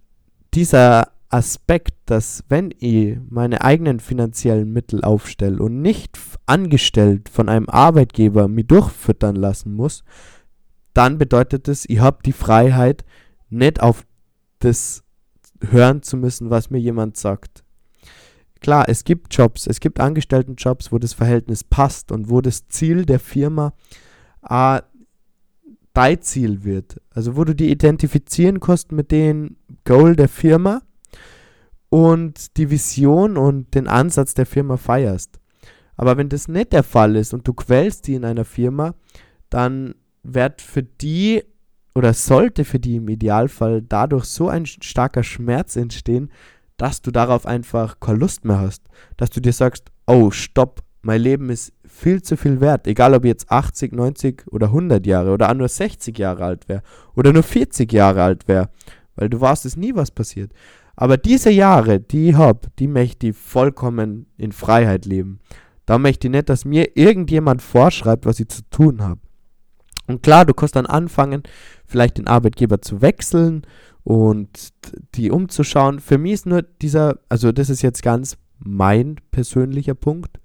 dieser 0.56 1.14
Aspekt, 1.30 1.94
dass 2.06 2.44
wenn 2.48 2.74
ich 2.80 3.18
meine 3.30 3.62
eigenen 3.62 4.00
finanziellen 4.00 4.72
Mittel 4.72 5.04
aufstelle 5.04 5.62
und 5.62 5.82
nicht 5.82 6.18
angestellt 6.46 7.30
von 7.30 7.50
einem 7.50 7.68
Arbeitgeber 7.68 8.48
mich 8.48 8.68
durchfüttern 8.68 9.36
lassen 9.36 9.74
muss, 9.74 10.04
dann 10.94 11.18
bedeutet 11.18 11.68
es, 11.68 11.86
ich 11.88 12.00
habe 12.00 12.20
die 12.26 12.34
Freiheit, 12.34 13.04
nicht 13.50 13.82
auf 13.82 14.06
das 14.60 15.04
hören 15.62 16.02
zu 16.02 16.18
müssen, 16.18 16.50
was 16.50 16.70
mir 16.70 16.80
jemand 16.80 17.18
sagt. 17.18 17.64
Klar, 18.60 18.90
es 18.90 19.04
gibt 19.04 19.36
Jobs, 19.36 19.68
es 19.68 19.80
gibt 19.80 20.00
Angestelltenjobs, 20.00 20.92
wo 20.92 20.98
das 20.98 21.14
Verhältnis 21.14 21.64
passt 21.64 22.12
und 22.12 22.30
wo 22.30 22.42
das 22.42 22.68
Ziel 22.70 23.06
der 23.06 23.20
Firma 23.20 23.74
äh, 24.48 24.82
dein 25.94 26.22
Ziel 26.22 26.64
wird. 26.64 27.02
Also 27.12 27.36
wo 27.36 27.44
du 27.44 27.54
die 27.54 27.70
identifizieren 27.70 28.60
kannst 28.60 28.92
mit 28.92 29.12
dem 29.12 29.58
Goal 29.84 30.16
der 30.16 30.30
Firma 30.30 30.82
und 31.98 32.58
die 32.58 32.70
Vision 32.70 33.38
und 33.38 33.74
den 33.74 33.88
Ansatz 33.88 34.36
der 34.36 34.46
Firma 34.46 34.78
feierst. 34.78 35.40
Aber 35.96 36.16
wenn 36.16 36.30
das 36.30 36.48
nicht 36.48 36.72
der 36.72 36.84
Fall 36.84 37.16
ist 37.16 37.34
und 37.34 37.48
du 37.48 37.54
quälst 37.54 38.06
die 38.06 38.14
in 38.14 38.24
einer 38.24 38.46
Firma, 38.46 38.94
dann 39.50 39.96
wird 40.22 40.62
für 40.62 40.84
die 40.84 41.44
oder 41.96 42.14
sollte 42.14 42.66
für 42.66 42.78
die 42.78 42.98
im 42.98 43.10
Idealfall 43.10 43.82
dadurch 43.82 44.26
so 44.26 44.48
ein 44.48 44.68
starker 44.68 45.24
Schmerz 45.24 45.76
entstehen, 45.76 46.30
dass 46.78 47.02
du 47.02 47.10
darauf 47.10 47.48
einfach 47.48 48.00
keine 48.00 48.20
Lust 48.20 48.46
mehr 48.46 48.60
hast. 48.60 48.84
Dass 49.18 49.32
du 49.32 49.42
dir 49.42 49.54
sagst, 49.54 49.86
oh, 50.06 50.30
stopp, 50.30 50.84
mein 51.02 51.22
Leben 51.22 51.50
ist 51.50 51.74
viel 51.84 52.22
zu 52.22 52.38
viel 52.38 52.62
wert. 52.62 52.86
Egal 52.86 53.16
ob 53.16 53.26
ich 53.26 53.30
jetzt 53.30 53.52
80, 53.52 53.94
90 53.94 54.44
oder 54.52 54.68
100 54.68 55.04
Jahre 55.08 55.32
oder 55.32 55.52
nur 55.56 55.68
60 55.68 56.16
Jahre 56.20 56.46
alt 56.46 56.70
wäre 56.70 56.84
oder 57.16 57.34
nur 57.34 57.42
40 57.42 57.92
Jahre 57.92 58.22
alt 58.22 58.48
wäre. 58.48 58.70
Weil 59.16 59.32
du 59.32 59.42
weißt 59.42 59.66
es 59.66 59.76
nie, 59.76 59.96
was 59.96 60.12
passiert. 60.12 60.52
Aber 60.98 61.18
diese 61.18 61.52
Jahre, 61.52 62.00
die 62.00 62.30
ich 62.30 62.36
habe, 62.36 62.68
die 62.80 62.88
möchte 62.88 63.28
ich 63.28 63.38
vollkommen 63.38 64.26
in 64.36 64.52
Freiheit 64.52 65.06
leben. 65.06 65.40
Da 65.86 66.00
möchte 66.00 66.28
ich 66.28 66.32
nicht, 66.32 66.50
dass 66.50 66.66
mir 66.66 66.98
irgendjemand 66.98 67.62
vorschreibt, 67.62 68.26
was 68.26 68.40
ich 68.40 68.50
zu 68.50 68.64
tun 68.72 69.02
habe. 69.02 69.22
Und 70.08 70.24
klar, 70.24 70.44
du 70.44 70.54
kannst 70.54 70.76
dann 70.76 70.88
anfangen, 70.88 71.44
vielleicht 71.86 72.18
den 72.18 72.28
Arbeitgeber 72.28 72.82
zu 72.82 73.02
wechseln 73.02 73.62
und 74.04 74.74
die 75.14 75.30
umzuschauen. 75.30 76.00
Für 76.00 76.18
mich 76.18 76.34
ist 76.34 76.46
nur 76.48 76.64
dieser, 76.64 77.20
also 77.30 77.52
das 77.52 77.70
ist 77.70 77.84
jetzt 77.84 78.02
ganz 78.02 78.38
mein 78.58 79.18
persönlicher 79.30 79.96
Punkt, 79.96 80.40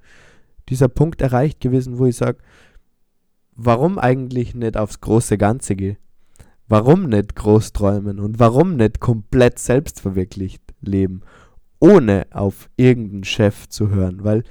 dieser 0.69 0.89
Punkt 0.89 1.23
erreicht 1.23 1.61
gewesen, 1.61 1.99
wo 1.99 2.05
ich 2.05 2.17
sage, 2.17 2.39
warum 3.57 3.99
eigentlich 3.99 4.55
nicht 4.55 4.77
aufs 4.77 5.01
große 5.01 5.39
Ganze 5.39 5.77
gehen? 5.77 5.97
Warum 6.69 7.09
nicht 7.09 7.35
groß 7.37 7.73
träumen 7.73 8.19
und 8.19 8.39
warum 8.39 8.77
nicht 8.77 9.01
komplett 9.01 9.59
selbstverwirklicht 9.59 10.63
leben, 10.81 11.23
ohne 11.81 12.27
auf 12.31 12.71
irgendeinen 12.77 13.25
Chef 13.25 13.69
zu 13.69 13.91
hören? 13.91 14.25
Weil 14.25 14.45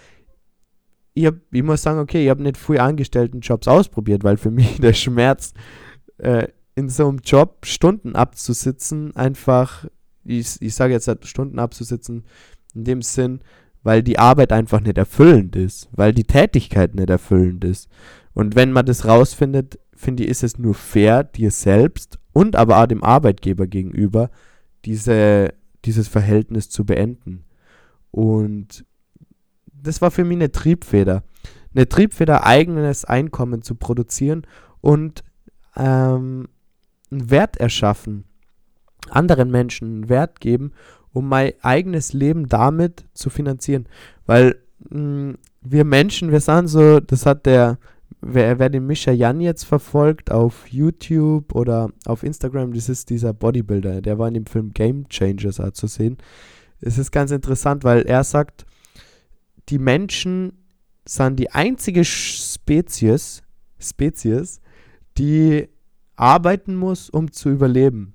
ich, 1.13 1.25
hab, 1.25 1.35
ich 1.51 1.63
muss 1.63 1.81
sagen, 1.81 1.99
okay, 1.99 2.23
ich 2.23 2.29
habe 2.29 2.43
nicht 2.43 2.57
viel 2.57 2.79
Angestelltenjobs 2.79 3.67
ausprobiert, 3.67 4.23
weil 4.23 4.37
für 4.37 4.51
mich 4.51 4.79
der 4.79 4.93
Schmerz, 4.93 5.53
äh, 6.17 6.47
in 6.75 6.89
so 6.89 7.07
einem 7.09 7.19
Job 7.23 7.65
Stunden 7.65 8.15
abzusitzen, 8.15 9.15
einfach, 9.15 9.85
ich, 10.23 10.61
ich 10.61 10.73
sage 10.73 10.93
jetzt 10.93 11.07
halt 11.07 11.25
Stunden 11.25 11.59
abzusitzen, 11.59 12.23
in 12.73 12.85
dem 12.85 13.01
Sinn, 13.01 13.41
weil 13.83 14.03
die 14.03 14.19
Arbeit 14.19 14.51
einfach 14.53 14.79
nicht 14.79 14.97
erfüllend 14.97 15.55
ist, 15.55 15.89
weil 15.91 16.13
die 16.13 16.23
Tätigkeit 16.23 16.95
nicht 16.95 17.09
erfüllend 17.09 17.63
ist. 17.65 17.89
Und 18.33 18.55
wenn 18.55 18.71
man 18.71 18.85
das 18.85 19.05
rausfindet, 19.05 19.79
finde 20.01 20.23
ich, 20.23 20.29
ist 20.29 20.43
es 20.43 20.57
nur 20.57 20.73
fair, 20.73 21.23
dir 21.23 21.51
selbst 21.51 22.19
und 22.33 22.55
aber 22.55 22.81
auch 22.81 22.87
dem 22.87 23.03
Arbeitgeber 23.03 23.67
gegenüber 23.67 24.29
diese, 24.85 25.53
dieses 25.85 26.07
Verhältnis 26.07 26.69
zu 26.69 26.85
beenden. 26.85 27.45
Und 28.09 28.85
das 29.67 30.01
war 30.01 30.11
für 30.11 30.25
mich 30.25 30.37
eine 30.37 30.51
Triebfeder. 30.51 31.23
Eine 31.73 31.87
Triebfeder, 31.87 32.45
eigenes 32.45 33.05
Einkommen 33.05 33.61
zu 33.61 33.75
produzieren 33.75 34.45
und 34.81 35.23
ähm, 35.77 36.49
einen 37.11 37.29
Wert 37.29 37.57
erschaffen, 37.57 38.25
anderen 39.09 39.51
Menschen 39.51 39.87
einen 39.87 40.09
Wert 40.09 40.41
geben, 40.41 40.73
um 41.13 41.29
mein 41.29 41.53
eigenes 41.61 42.13
Leben 42.13 42.47
damit 42.47 43.05
zu 43.13 43.29
finanzieren. 43.29 43.87
Weil 44.25 44.57
mh, 44.89 44.99
mm, 44.99 45.37
wir 45.61 45.85
Menschen, 45.85 46.31
wir 46.31 46.39
sind 46.39 46.67
so, 46.67 46.99
das 46.99 47.25
hat 47.25 47.45
der 47.45 47.77
wer, 48.19 48.59
wer 48.59 48.69
den 48.69 48.85
Mischa 48.85 49.11
Jan 49.11 49.41
jetzt 49.41 49.63
verfolgt 49.63 50.31
auf 50.31 50.67
YouTube 50.67 51.55
oder 51.55 51.89
auf 52.05 52.23
Instagram, 52.23 52.73
das 52.73 52.89
ist 52.89 53.09
dieser 53.09 53.33
Bodybuilder, 53.33 54.01
der 54.01 54.19
war 54.19 54.27
in 54.27 54.33
dem 54.33 54.45
Film 54.45 54.73
Game 54.73 55.07
Changers 55.09 55.59
auch 55.59 55.71
zu 55.71 55.87
sehen. 55.87 56.17
Es 56.81 56.97
ist 56.97 57.11
ganz 57.11 57.31
interessant, 57.31 57.83
weil 57.83 58.01
er 58.03 58.23
sagt, 58.23 58.65
die 59.69 59.79
Menschen 59.79 60.53
sind 61.05 61.39
die 61.39 61.51
einzige 61.51 62.03
Spezies, 62.03 63.43
Spezies, 63.79 64.61
die 65.17 65.69
arbeiten 66.15 66.75
muss, 66.75 67.09
um 67.09 67.31
zu 67.31 67.49
überleben. 67.49 68.13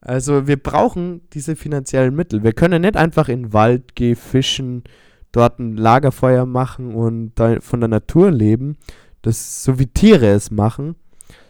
Also 0.00 0.46
wir 0.46 0.56
brauchen 0.56 1.22
diese 1.32 1.56
finanziellen 1.56 2.14
Mittel. 2.14 2.42
Wir 2.42 2.52
können 2.52 2.82
nicht 2.82 2.96
einfach 2.96 3.28
in 3.28 3.44
den 3.44 3.52
Wald 3.52 3.96
gehen, 3.96 4.16
fischen, 4.16 4.84
dort 5.36 5.58
ein 5.58 5.76
Lagerfeuer 5.76 6.46
machen 6.46 6.94
und 6.94 7.32
von 7.60 7.80
der 7.80 7.88
Natur 7.88 8.30
leben, 8.30 8.76
das 9.22 9.64
so 9.64 9.78
wie 9.78 9.86
Tiere 9.86 10.28
es 10.28 10.50
machen, 10.50 10.96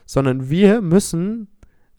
sondern 0.06 0.50
wir 0.50 0.82
müssen 0.82 1.48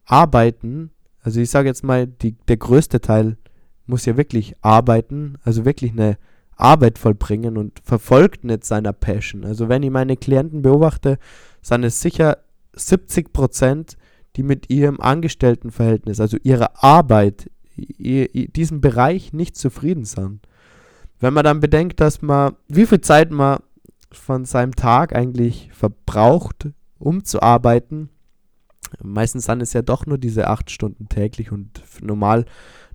arbeiten. 0.05 0.91
Also 1.21 1.39
ich 1.39 1.49
sage 1.49 1.69
jetzt 1.69 1.83
mal, 1.83 2.07
die, 2.07 2.33
der 2.47 2.57
größte 2.57 2.99
Teil 2.99 3.37
muss 3.85 4.05
ja 4.05 4.17
wirklich 4.17 4.55
arbeiten, 4.61 5.37
also 5.43 5.63
wirklich 5.63 5.91
eine 5.91 6.17
Arbeit 6.57 6.97
vollbringen 6.97 7.57
und 7.57 7.79
verfolgt 7.83 8.43
nicht 8.43 8.65
seiner 8.65 8.91
Passion. 8.91 9.45
Also 9.45 9.69
wenn 9.69 9.83
ich 9.83 9.91
meine 9.91 10.17
Klienten 10.17 10.63
beobachte, 10.63 11.19
sind 11.61 11.83
es 11.83 12.01
sicher 12.01 12.39
70 12.73 13.31
Prozent, 13.31 13.97
die 14.35 14.43
mit 14.43 14.69
ihrem 14.69 14.99
Angestelltenverhältnis, 14.99 16.19
also 16.19 16.37
ihrer 16.43 16.83
Arbeit, 16.83 17.49
diesem 17.77 18.81
Bereich 18.81 19.33
nicht 19.33 19.55
zufrieden 19.55 20.05
sind. 20.05 20.46
Wenn 21.19 21.33
man 21.33 21.43
dann 21.43 21.59
bedenkt, 21.59 21.99
dass 21.99 22.21
man, 22.21 22.55
wie 22.67 22.85
viel 22.85 23.01
Zeit 23.01 23.31
man 23.31 23.59
von 24.11 24.45
seinem 24.45 24.75
Tag 24.75 25.15
eigentlich 25.15 25.69
verbraucht, 25.73 26.69
um 26.99 27.23
zu 27.23 27.41
arbeiten, 27.41 28.09
meistens 29.01 29.45
sind 29.45 29.61
es 29.61 29.73
ja 29.73 29.81
doch 29.81 30.05
nur 30.05 30.17
diese 30.17 30.47
8 30.47 30.69
Stunden 30.69 31.09
täglich 31.09 31.51
und 31.51 31.83
normal, 32.01 32.45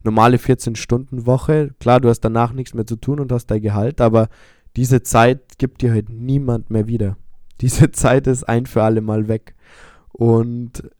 normale 0.02 0.38
14 0.38 0.76
Stunden 0.76 1.26
Woche. 1.26 1.74
Klar, 1.80 2.00
du 2.00 2.08
hast 2.08 2.20
danach 2.20 2.52
nichts 2.52 2.74
mehr 2.74 2.86
zu 2.86 2.96
tun 2.96 3.20
und 3.20 3.32
hast 3.32 3.46
dein 3.46 3.62
Gehalt, 3.62 4.00
aber 4.00 4.28
diese 4.76 5.02
Zeit 5.02 5.58
gibt 5.58 5.82
dir 5.82 5.92
halt 5.92 6.08
niemand 6.08 6.70
mehr 6.70 6.86
wieder. 6.86 7.16
Diese 7.60 7.92
Zeit 7.92 8.26
ist 8.26 8.48
ein 8.48 8.66
für 8.66 8.82
alle 8.82 9.02
Mal 9.02 9.28
weg. 9.28 9.54
Und 10.10 10.90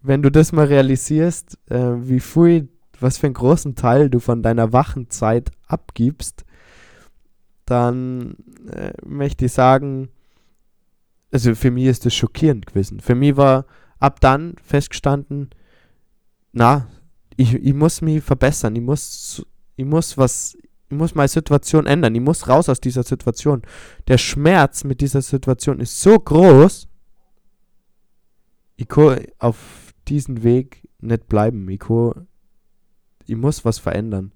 wenn 0.00 0.22
du 0.22 0.30
das 0.30 0.52
mal 0.52 0.66
realisierst, 0.66 1.58
äh, 1.68 2.08
wie 2.08 2.20
viel, 2.20 2.68
was 2.98 3.18
für 3.18 3.26
einen 3.26 3.34
großen 3.34 3.74
Teil 3.74 4.08
du 4.08 4.18
von 4.18 4.42
deiner 4.42 4.72
wachen 4.72 5.10
Zeit 5.10 5.50
abgibst, 5.66 6.44
dann 7.70 8.36
äh, 8.70 8.92
möchte 9.04 9.46
ich 9.46 9.52
sagen, 9.52 10.08
also 11.30 11.54
für 11.54 11.70
mich 11.70 11.84
ist 11.84 12.06
das 12.06 12.14
schockierend 12.14 12.66
gewesen. 12.66 13.00
Für 13.00 13.14
mich 13.14 13.36
war 13.36 13.66
ab 13.98 14.20
dann 14.20 14.54
festgestanden, 14.62 15.50
na, 16.52 16.88
ich, 17.36 17.54
ich 17.54 17.74
muss 17.74 18.00
mich 18.00 18.22
verbessern, 18.22 18.74
ich 18.76 18.82
muss, 18.82 19.46
ich 19.76 19.84
muss 19.84 20.16
was, 20.16 20.56
ich 20.88 20.96
muss 20.96 21.14
meine 21.14 21.28
Situation 21.28 21.86
ändern, 21.86 22.14
ich 22.14 22.20
muss 22.20 22.48
raus 22.48 22.68
aus 22.68 22.80
dieser 22.80 23.02
Situation. 23.02 23.62
Der 24.08 24.18
Schmerz 24.18 24.84
mit 24.84 25.00
dieser 25.00 25.22
Situation 25.22 25.80
ist 25.80 26.00
so 26.00 26.18
groß, 26.18 26.88
ich 28.76 28.88
kann 28.88 29.24
auf 29.38 29.92
diesen 30.08 30.42
Weg 30.42 30.88
nicht 31.00 31.28
bleiben. 31.28 31.68
Ich, 31.68 31.80
kann, 31.80 32.28
ich 33.26 33.36
muss 33.36 33.64
was 33.64 33.78
verändern. 33.78 34.32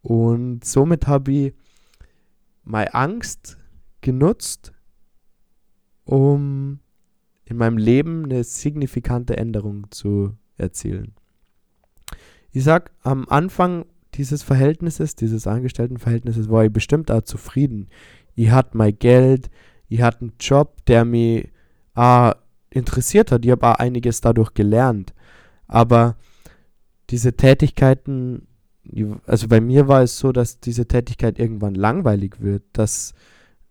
Und 0.00 0.64
somit 0.64 1.06
habe 1.06 1.32
ich 1.32 1.54
meine 2.64 2.94
Angst 2.94 3.58
genutzt, 4.00 4.72
um 6.04 6.80
in 7.44 7.56
meinem 7.56 7.78
Leben 7.78 8.24
eine 8.24 8.44
signifikante 8.44 9.36
Änderung 9.36 9.90
zu 9.90 10.36
erzielen. 10.56 11.14
Ich 12.50 12.64
sag, 12.64 12.90
am 13.02 13.28
Anfang 13.28 13.84
dieses 14.14 14.42
Verhältnisses, 14.42 15.16
dieses 15.16 15.46
Angestelltenverhältnisses, 15.46 16.48
war 16.48 16.64
ich 16.64 16.72
bestimmt 16.72 17.10
auch 17.10 17.22
zufrieden. 17.22 17.88
Ich 18.34 18.50
hatte 18.50 18.76
mein 18.76 18.98
Geld, 18.98 19.50
ich 19.88 20.02
hatte 20.02 20.22
einen 20.22 20.32
Job, 20.40 20.84
der 20.86 21.04
mich 21.04 21.50
ah, 21.94 22.36
interessiert 22.70 23.32
hat. 23.32 23.44
Ich 23.44 23.50
habe 23.50 23.66
auch 23.66 23.74
einiges 23.74 24.20
dadurch 24.20 24.54
gelernt. 24.54 25.12
Aber 25.66 26.16
diese 27.10 27.34
Tätigkeiten 27.36 28.46
also 29.26 29.48
bei 29.48 29.60
mir 29.60 29.88
war 29.88 30.02
es 30.02 30.18
so, 30.18 30.32
dass 30.32 30.60
diese 30.60 30.86
Tätigkeit 30.86 31.38
irgendwann 31.38 31.74
langweilig 31.74 32.40
wird, 32.40 32.62
dass 32.72 33.14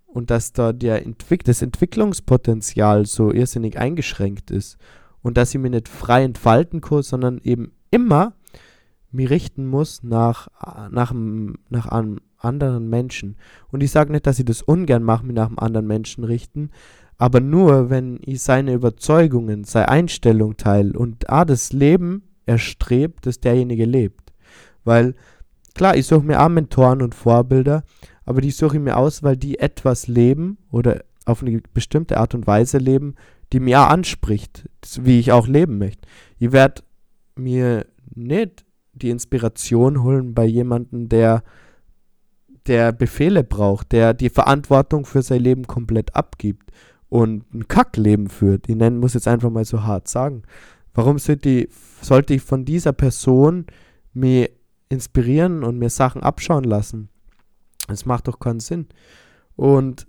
und 0.07 0.29
dass 0.29 0.53
da 0.53 0.73
der 0.73 1.03
Entwick 1.05 1.43
das 1.43 1.61
Entwicklungspotenzial 1.61 3.05
so 3.05 3.31
irrsinnig 3.31 3.79
eingeschränkt 3.79 4.51
ist 4.51 4.77
und 5.21 5.37
dass 5.37 5.53
ich 5.55 5.59
mich 5.59 5.71
nicht 5.71 5.89
frei 5.89 6.23
entfalten 6.23 6.81
kann, 6.81 7.01
sondern 7.01 7.39
eben 7.39 7.71
immer 7.89 8.33
mich 9.11 9.29
richten 9.29 9.67
muss 9.67 10.03
nach, 10.03 10.47
nach, 10.91 11.13
nach 11.69 11.85
einem 11.87 12.19
anderen 12.37 12.89
Menschen. 12.89 13.37
Und 13.71 13.81
ich 13.81 13.91
sage 13.91 14.11
nicht, 14.11 14.27
dass 14.27 14.39
ich 14.39 14.45
das 14.45 14.61
ungern 14.61 15.03
mache, 15.03 15.25
mich 15.25 15.35
nach 15.35 15.47
einem 15.47 15.59
anderen 15.59 15.87
Menschen 15.87 16.23
richten, 16.23 16.69
aber 17.17 17.39
nur, 17.39 17.89
wenn 17.89 18.19
ich 18.21 18.41
seine 18.41 18.73
Überzeugungen, 18.73 19.63
seine 19.63 19.89
Einstellung 19.89 20.57
teile 20.57 20.97
und 20.97 21.29
ah, 21.29 21.45
das 21.45 21.71
Leben 21.71 22.23
erstrebt, 22.45 23.25
das 23.25 23.39
derjenige 23.39 23.85
lebt. 23.85 24.22
Weil, 24.83 25.15
klar, 25.73 25.95
ich 25.95 26.07
suche 26.07 26.25
mir 26.25 26.41
auch 26.41 26.49
Mentoren 26.49 27.01
und 27.01 27.15
Vorbilder, 27.15 27.83
aber 28.25 28.41
die 28.41 28.51
suche 28.51 28.77
ich 28.77 28.83
mir 28.83 28.97
aus, 28.97 29.23
weil 29.23 29.37
die 29.37 29.59
etwas 29.59 30.07
leben 30.07 30.57
oder 30.71 31.03
auf 31.25 31.41
eine 31.41 31.61
bestimmte 31.73 32.17
Art 32.17 32.35
und 32.35 32.47
Weise 32.47 32.77
leben, 32.77 33.15
die 33.51 33.59
mir 33.59 33.81
auch 33.81 33.89
anspricht, 33.89 34.69
wie 34.99 35.19
ich 35.19 35.31
auch 35.31 35.47
leben 35.47 35.77
möchte. 35.77 36.07
Ich 36.39 36.51
werde 36.51 36.81
mir 37.35 37.85
nicht 38.13 38.65
die 38.93 39.09
Inspiration 39.09 40.03
holen 40.03 40.33
bei 40.33 40.45
jemandem, 40.45 41.09
der 41.09 41.43
der 42.67 42.93
Befehle 42.93 43.43
braucht, 43.43 43.91
der 43.91 44.13
die 44.13 44.29
Verantwortung 44.29 45.05
für 45.05 45.21
sein 45.21 45.41
Leben 45.41 45.67
komplett 45.67 46.15
abgibt 46.15 46.71
und 47.09 47.53
ein 47.53 47.67
Kackleben 47.67 48.29
führt. 48.29 48.69
Ich 48.69 48.75
nennen 48.75 48.99
muss 48.99 49.13
jetzt 49.13 49.27
einfach 49.27 49.49
mal 49.49 49.65
so 49.65 49.83
hart 49.83 50.07
sagen. 50.07 50.43
Warum 50.93 51.19
sollte 51.19 51.49
ich, 51.49 51.69
sollte 52.01 52.35
ich 52.35 52.41
von 52.41 52.65
dieser 52.65 52.93
Person 52.93 53.65
mir 54.13 54.49
inspirieren 54.93 55.63
und 55.63 55.77
mir 55.77 55.89
Sachen 55.89 56.23
abschauen 56.23 56.63
lassen. 56.63 57.09
Das 57.87 58.05
macht 58.05 58.27
doch 58.27 58.39
keinen 58.39 58.59
Sinn. 58.59 58.87
Und 59.55 60.07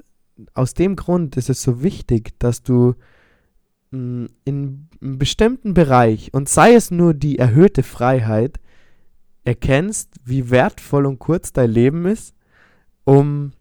aus 0.54 0.74
dem 0.74 0.96
Grund 0.96 1.36
ist 1.36 1.50
es 1.50 1.62
so 1.62 1.82
wichtig, 1.82 2.38
dass 2.38 2.62
du 2.62 2.94
mm, 3.90 4.26
in 4.44 4.88
einem 5.00 5.18
bestimmten 5.18 5.74
Bereich, 5.74 6.32
und 6.32 6.48
sei 6.48 6.74
es 6.74 6.90
nur 6.90 7.14
die 7.14 7.38
erhöhte 7.38 7.82
Freiheit, 7.82 8.60
erkennst, 9.44 10.14
wie 10.24 10.50
wertvoll 10.50 11.06
und 11.06 11.18
kurz 11.18 11.52
dein 11.52 11.70
Leben 11.70 12.06
ist, 12.06 12.34
um 13.04 13.52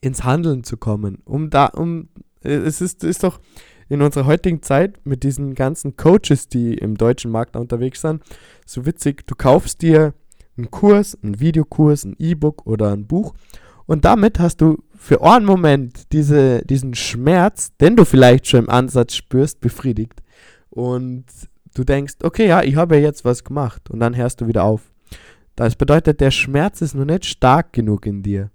ins 0.00 0.24
Handeln 0.24 0.64
zu 0.64 0.76
kommen. 0.76 1.18
Um 1.24 1.50
da, 1.50 1.66
um, 1.66 2.08
es 2.40 2.80
ist, 2.80 3.04
ist 3.04 3.24
doch 3.24 3.40
in 3.88 4.02
unserer 4.02 4.26
heutigen 4.26 4.62
Zeit 4.62 5.04
mit 5.04 5.22
diesen 5.22 5.54
ganzen 5.54 5.96
Coaches, 5.96 6.48
die 6.48 6.74
im 6.74 6.96
deutschen 6.96 7.30
Markt 7.30 7.56
unterwegs 7.56 8.00
sind, 8.02 8.22
so 8.66 8.86
witzig, 8.86 9.26
du 9.26 9.34
kaufst 9.34 9.82
dir 9.82 10.14
einen 10.56 10.70
Kurs, 10.70 11.16
einen 11.22 11.40
Videokurs, 11.40 12.04
ein 12.04 12.16
E-Book 12.18 12.66
oder 12.66 12.92
ein 12.92 13.06
Buch 13.06 13.34
und 13.88 14.04
damit 14.04 14.38
hast 14.38 14.60
du 14.60 14.82
für 14.94 15.22
einen 15.22 15.46
Moment 15.46 16.12
diese, 16.12 16.62
diesen 16.66 16.94
Schmerz, 16.94 17.74
den 17.80 17.96
du 17.96 18.04
vielleicht 18.04 18.46
schon 18.46 18.64
im 18.64 18.70
Ansatz 18.70 19.14
spürst, 19.14 19.60
befriedigt. 19.60 20.22
Und 20.68 21.24
du 21.74 21.84
denkst, 21.84 22.16
okay, 22.22 22.48
ja, 22.48 22.62
ich 22.62 22.76
habe 22.76 22.96
ja 22.96 23.02
jetzt 23.02 23.24
was 23.24 23.44
gemacht 23.44 23.88
und 23.88 24.00
dann 24.00 24.14
hörst 24.14 24.42
du 24.42 24.46
wieder 24.46 24.64
auf. 24.64 24.92
Das 25.56 25.74
bedeutet, 25.74 26.20
der 26.20 26.30
Schmerz 26.30 26.82
ist 26.82 26.94
noch 26.94 27.06
nicht 27.06 27.24
stark 27.24 27.72
genug 27.72 28.04
in 28.04 28.22
dir. 28.22 28.50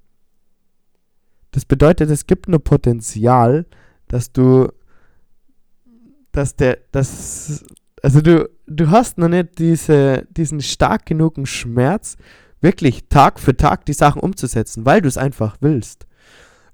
Das 1.50 1.66
bedeutet, 1.66 2.12
es 2.12 2.28
gibt 2.28 2.48
nur 2.48 2.64
Potenzial, 2.64 3.66
dass 4.08 4.32
du, 4.32 4.68
dass 6.34 6.56
der, 6.58 6.80
dass 6.92 7.64
also 8.04 8.20
du, 8.20 8.50
du 8.68 8.92
hast 8.92 9.18
noch 9.18 9.30
nicht 9.30 9.58
diese, 9.58 10.28
diesen 10.30 10.62
stark 10.62 11.06
genugen 11.06 11.46
Schmerz, 11.46 12.18
wirklich 12.60 13.06
Tag 13.10 13.40
für 13.40 13.56
Tag 13.56 13.86
die 13.86 13.94
Sachen 13.94 14.22
umzusetzen, 14.22 14.86
weil 14.86 15.02
du 15.02 15.08
es 15.08 15.18
einfach 15.18 15.58
willst. 15.62 16.06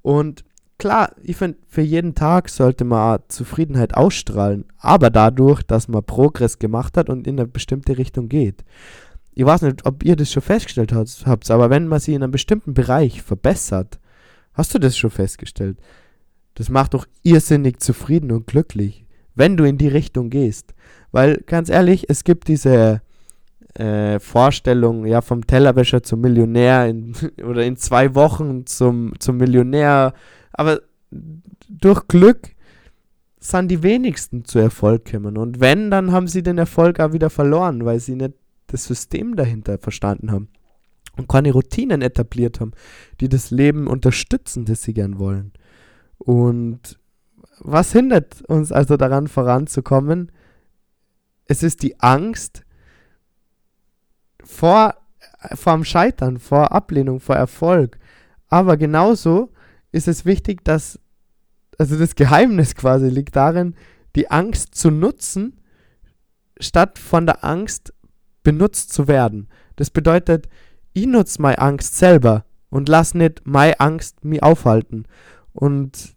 Und 0.01 0.43
klar, 0.79 1.13
ich 1.21 1.37
finde, 1.37 1.59
für 1.67 1.81
jeden 1.81 2.15
Tag 2.15 2.49
sollte 2.49 2.83
man 2.83 3.19
Zufriedenheit 3.27 3.95
ausstrahlen, 3.95 4.65
aber 4.79 5.11
dadurch, 5.11 5.61
dass 5.61 5.87
man 5.87 6.03
Progress 6.03 6.57
gemacht 6.57 6.97
hat 6.97 7.09
und 7.09 7.27
in 7.27 7.39
eine 7.39 7.47
bestimmte 7.47 7.97
Richtung 7.97 8.27
geht. 8.27 8.63
Ich 9.33 9.45
weiß 9.45 9.61
nicht, 9.61 9.85
ob 9.85 10.03
ihr 10.03 10.15
das 10.15 10.31
schon 10.31 10.43
festgestellt 10.43 10.93
habt, 10.93 11.51
aber 11.51 11.69
wenn 11.69 11.87
man 11.87 11.99
sich 11.99 12.15
in 12.15 12.23
einem 12.23 12.31
bestimmten 12.31 12.73
Bereich 12.73 13.21
verbessert, 13.21 13.99
hast 14.53 14.73
du 14.73 14.79
das 14.79 14.97
schon 14.97 15.11
festgestellt? 15.11 15.77
Das 16.55 16.69
macht 16.69 16.95
doch 16.95 17.07
irrsinnig 17.23 17.79
zufrieden 17.79 18.31
und 18.31 18.47
glücklich, 18.47 19.05
wenn 19.39 19.57
du 19.57 19.63
in 19.63 19.77
die 19.77 19.87
Richtung 19.87 20.29
gehst. 20.29 20.73
Weil 21.11 21.37
ganz 21.45 21.69
ehrlich, 21.69 22.09
es 22.09 22.23
gibt 22.23 22.49
diese 22.49 23.01
äh, 23.75 24.19
Vorstellung, 24.19 25.05
ja, 25.05 25.21
vom 25.21 25.47
Tellerwäscher 25.47 26.03
zum 26.03 26.21
Millionär 26.21 26.87
in, 26.87 27.15
oder 27.43 27.65
in 27.65 27.77
zwei 27.77 28.13
Wochen 28.15 28.65
zum, 28.65 29.13
zum 29.19 29.37
Millionär. 29.37 30.13
Aber 30.51 30.81
durch 31.69 32.07
Glück 32.07 32.49
sind 33.39 33.69
die 33.69 33.81
wenigsten 33.81 34.43
zu 34.43 34.59
Erfolg 34.59 35.09
kommen. 35.09 35.37
Und 35.37 35.61
wenn, 35.61 35.89
dann 35.89 36.11
haben 36.11 36.27
sie 36.27 36.43
den 36.43 36.57
Erfolg 36.57 36.99
auch 36.99 37.13
wieder 37.13 37.29
verloren, 37.29 37.85
weil 37.85 38.01
sie 38.01 38.15
nicht 38.15 38.33
das 38.67 38.85
System 38.85 39.37
dahinter 39.37 39.77
verstanden 39.77 40.31
haben 40.31 40.49
und 41.15 41.29
keine 41.29 41.53
Routinen 41.53 42.01
etabliert 42.01 42.59
haben, 42.59 42.73
die 43.21 43.29
das 43.29 43.51
Leben 43.51 43.87
unterstützen, 43.87 44.65
das 44.65 44.83
sie 44.83 44.93
gern 44.93 45.17
wollen. 45.17 45.53
Und 46.17 46.99
was 47.59 47.91
hindert 47.91 48.41
uns 48.43 48.71
also 48.71 48.97
daran 48.97 49.27
voranzukommen? 49.27 50.31
es 51.49 51.63
ist 51.63 51.81
die 51.81 51.99
Angst 51.99 52.63
vor, 54.43 54.95
vor 55.55 55.73
dem 55.73 55.83
Scheitern, 55.83 56.37
vor 56.37 56.71
Ablehnung, 56.71 57.19
vor 57.19 57.35
Erfolg. 57.35 57.97
Aber 58.47 58.77
genauso 58.77 59.51
ist 59.91 60.07
es 60.07 60.25
wichtig, 60.25 60.63
dass, 60.63 60.99
also 61.79 61.97
das 61.97 62.15
Geheimnis 62.15 62.75
quasi 62.75 63.09
liegt 63.09 63.35
darin, 63.35 63.75
die 64.15 64.29
Angst 64.29 64.75
zu 64.75 64.91
nutzen, 64.91 65.59
statt 66.59 66.99
von 66.99 67.25
der 67.25 67.43
Angst 67.43 67.93
benutzt 68.43 68.93
zu 68.93 69.07
werden. 69.07 69.49
Das 69.75 69.89
bedeutet, 69.89 70.47
ich 70.93 71.07
nutze 71.07 71.41
meine 71.41 71.57
Angst 71.57 71.97
selber 71.97 72.45
und 72.69 72.89
lass 72.89 73.15
nicht 73.15 73.41
meine 73.45 73.79
Angst 73.79 74.23
mich 74.23 74.43
aufhalten. 74.43 75.05
Und 75.51 76.15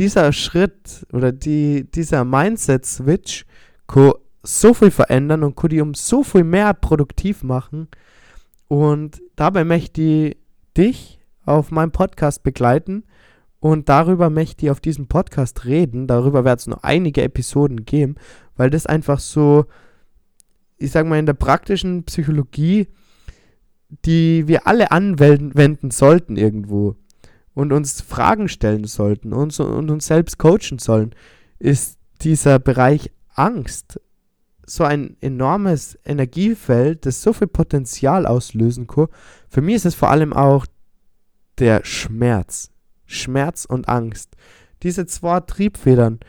dieser 0.00 0.32
Schritt 0.32 1.06
oder 1.12 1.30
die, 1.30 1.84
dieser 1.84 2.24
Mindset-Switch 2.24 3.44
so 4.42 4.72
viel 4.72 4.90
verändern 4.90 5.44
und 5.44 5.56
könnte 5.56 5.82
um 5.82 5.92
so 5.92 6.22
viel 6.22 6.42
mehr 6.42 6.72
produktiv 6.72 7.42
machen. 7.42 7.88
Und 8.66 9.20
dabei 9.36 9.64
möchte 9.64 10.00
ich 10.00 10.36
dich 10.74 11.20
auf 11.44 11.70
meinem 11.70 11.92
Podcast 11.92 12.42
begleiten 12.42 13.04
und 13.58 13.90
darüber 13.90 14.30
möchte 14.30 14.64
ich 14.64 14.70
auf 14.70 14.80
diesem 14.80 15.06
Podcast 15.06 15.66
reden. 15.66 16.06
Darüber 16.06 16.46
wird 16.46 16.60
es 16.60 16.66
noch 16.66 16.82
einige 16.82 17.22
Episoden 17.22 17.84
geben, 17.84 18.14
weil 18.56 18.70
das 18.70 18.86
einfach 18.86 19.20
so, 19.20 19.66
ich 20.78 20.92
sag 20.92 21.06
mal, 21.06 21.18
in 21.18 21.26
der 21.26 21.34
praktischen 21.34 22.04
Psychologie, 22.04 22.88
die 24.06 24.48
wir 24.48 24.66
alle 24.66 24.92
anwenden 24.92 25.90
sollten 25.90 26.36
irgendwo. 26.38 26.96
Und 27.54 27.72
uns 27.72 28.00
Fragen 28.00 28.48
stellen 28.48 28.84
sollten 28.84 29.32
und, 29.32 29.58
und 29.60 29.90
uns 29.90 30.06
selbst 30.06 30.38
coachen 30.38 30.78
sollen, 30.78 31.14
ist 31.58 31.98
dieser 32.22 32.58
Bereich 32.58 33.10
Angst 33.34 34.00
so 34.70 34.84
ein 34.84 35.16
enormes 35.20 35.98
Energiefeld, 36.04 37.04
das 37.04 37.22
so 37.22 37.32
viel 37.32 37.48
Potenzial 37.48 38.24
auslösen 38.26 38.86
kann. 38.86 39.08
Für 39.48 39.60
mich 39.60 39.76
ist 39.76 39.86
es 39.86 39.94
vor 39.94 40.10
allem 40.10 40.32
auch 40.32 40.64
der 41.58 41.84
Schmerz. 41.84 42.70
Schmerz 43.04 43.64
und 43.64 43.88
Angst. 43.88 44.36
Diese 44.82 45.06
zwei 45.06 45.40
Triebfedern. 45.40 46.20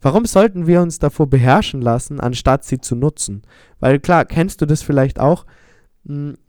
Warum 0.00 0.26
sollten 0.26 0.66
wir 0.66 0.82
uns 0.82 0.98
davor 0.98 1.28
beherrschen 1.28 1.80
lassen, 1.80 2.20
anstatt 2.20 2.64
sie 2.64 2.80
zu 2.80 2.96
nutzen? 2.96 3.42
Weil 3.78 4.00
klar, 4.00 4.24
kennst 4.24 4.60
du 4.60 4.66
das 4.66 4.82
vielleicht 4.82 5.20
auch? 5.20 5.46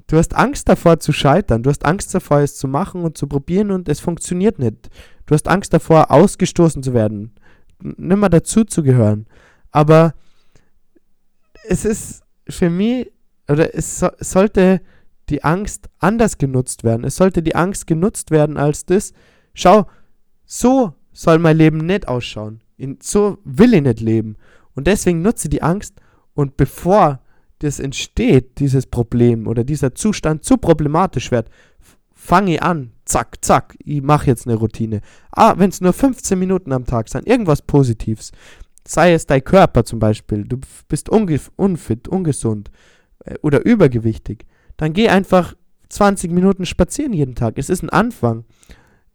Du 0.07 0.17
hast 0.17 0.35
Angst 0.35 0.69
davor 0.69 0.99
zu 0.99 1.11
scheitern. 1.11 1.63
Du 1.63 1.69
hast 1.69 1.85
Angst 1.85 2.13
davor, 2.13 2.39
es 2.39 2.55
zu 2.55 2.67
machen 2.67 3.01
und 3.01 3.17
zu 3.17 3.27
probieren 3.27 3.71
und 3.71 3.89
es 3.89 3.99
funktioniert 3.99 4.59
nicht. 4.59 4.89
Du 5.25 5.33
hast 5.33 5.47
Angst 5.47 5.73
davor, 5.73 6.11
ausgestoßen 6.11 6.83
zu 6.83 6.93
werden. 6.93 7.33
Nimmer 7.79 8.29
dazuzugehören. 8.29 9.25
Aber 9.71 10.13
es 11.67 11.85
ist 11.85 12.23
für 12.47 12.69
mich, 12.69 13.11
oder 13.49 13.73
es, 13.73 13.99
so, 13.99 14.09
sollte 14.19 14.81
die 15.29 15.43
Angst 15.43 15.89
anders 15.99 16.37
genutzt 16.37 16.83
werden. 16.83 17.03
Es 17.03 17.15
sollte 17.15 17.41
die 17.41 17.55
Angst 17.55 17.87
genutzt 17.87 18.29
werden 18.29 18.57
als 18.57 18.85
das, 18.85 19.13
schau, 19.53 19.87
so 20.45 20.93
soll 21.11 21.39
mein 21.39 21.57
Leben 21.57 21.77
nicht 21.77 22.07
ausschauen. 22.07 22.61
In, 22.77 22.99
so 23.01 23.39
will 23.43 23.73
ich 23.73 23.81
nicht 23.81 24.01
leben. 24.01 24.35
Und 24.75 24.85
deswegen 24.85 25.21
nutze 25.21 25.49
die 25.49 25.63
Angst 25.63 25.95
und 26.33 26.57
bevor 26.57 27.21
das 27.59 27.79
entsteht, 27.79 28.59
dieses 28.59 28.85
Problem 28.85 29.47
oder 29.47 29.63
dieser 29.63 29.95
Zustand 29.95 30.43
zu 30.43 30.57
problematisch 30.57 31.31
wird, 31.31 31.49
fange 32.13 32.55
ich 32.55 32.63
an, 32.63 32.91
zack, 33.05 33.43
zack, 33.43 33.75
ich 33.83 34.01
mache 34.01 34.27
jetzt 34.27 34.47
eine 34.47 34.57
Routine. 34.57 35.01
Ah, 35.31 35.53
wenn 35.57 35.69
es 35.69 35.81
nur 35.81 35.93
15 35.93 36.37
Minuten 36.37 36.73
am 36.73 36.85
Tag 36.85 37.09
sind, 37.09 37.27
irgendwas 37.27 37.61
Positives. 37.61 38.31
Sei 38.87 39.13
es 39.13 39.25
dein 39.25 39.43
Körper 39.43 39.83
zum 39.83 39.99
Beispiel, 39.99 40.43
du 40.43 40.59
bist 40.87 41.09
unfit, 41.09 42.07
ungesund 42.07 42.71
äh, 43.23 43.35
oder 43.41 43.65
übergewichtig, 43.65 44.45
dann 44.77 44.93
geh 44.93 45.09
einfach 45.09 45.55
20 45.89 46.31
Minuten 46.31 46.65
spazieren 46.65 47.13
jeden 47.13 47.35
Tag. 47.35 47.57
Es 47.57 47.69
ist 47.69 47.83
ein 47.83 47.89
Anfang. 47.89 48.45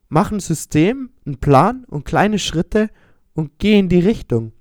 Mach 0.08 0.32
ein 0.32 0.40
System, 0.40 1.10
einen 1.26 1.38
Plan 1.38 1.84
und 1.88 2.04
kleine 2.04 2.38
Schritte 2.38 2.90
und 3.34 3.58
geh 3.58 3.78
in 3.78 3.88
die 3.88 4.00
Richtung. 4.00 4.52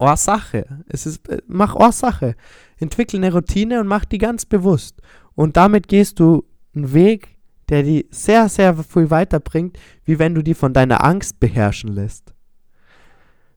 Ursache. 0.00 0.64
Es 0.88 1.06
ist, 1.06 1.28
äh, 1.28 1.42
mach 1.46 1.74
Ursache. 1.76 2.34
Entwickle 2.78 3.18
eine 3.18 3.32
Routine 3.32 3.80
und 3.80 3.86
mach 3.86 4.04
die 4.04 4.18
ganz 4.18 4.46
bewusst. 4.46 5.00
Und 5.34 5.56
damit 5.56 5.88
gehst 5.88 6.18
du 6.18 6.44
einen 6.74 6.92
Weg, 6.92 7.36
der 7.68 7.82
die 7.82 8.06
sehr, 8.10 8.48
sehr 8.48 8.74
viel 8.76 9.10
weiterbringt, 9.10 9.78
wie 10.04 10.18
wenn 10.18 10.34
du 10.34 10.42
die 10.42 10.54
von 10.54 10.72
deiner 10.72 11.04
Angst 11.04 11.38
beherrschen 11.38 11.92
lässt. 11.92 12.34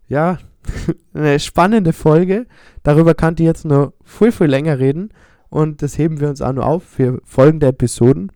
Ja, 0.08 0.38
eine 1.14 1.40
spannende 1.40 1.94
Folge. 1.94 2.46
Darüber 2.84 3.16
kann 3.16 3.36
ich 3.38 3.46
jetzt 3.46 3.66
nur 3.66 3.94
viel, 4.04 4.32
viel 4.32 4.48
länger 4.48 4.80
reden. 4.80 5.10
Und 5.50 5.82
das 5.82 5.98
heben 5.98 6.20
wir 6.20 6.30
uns 6.30 6.42
auch 6.42 6.54
nur 6.54 6.66
auf 6.66 6.84
für 6.84 7.22
folgende 7.26 7.68
Episoden. 7.68 8.32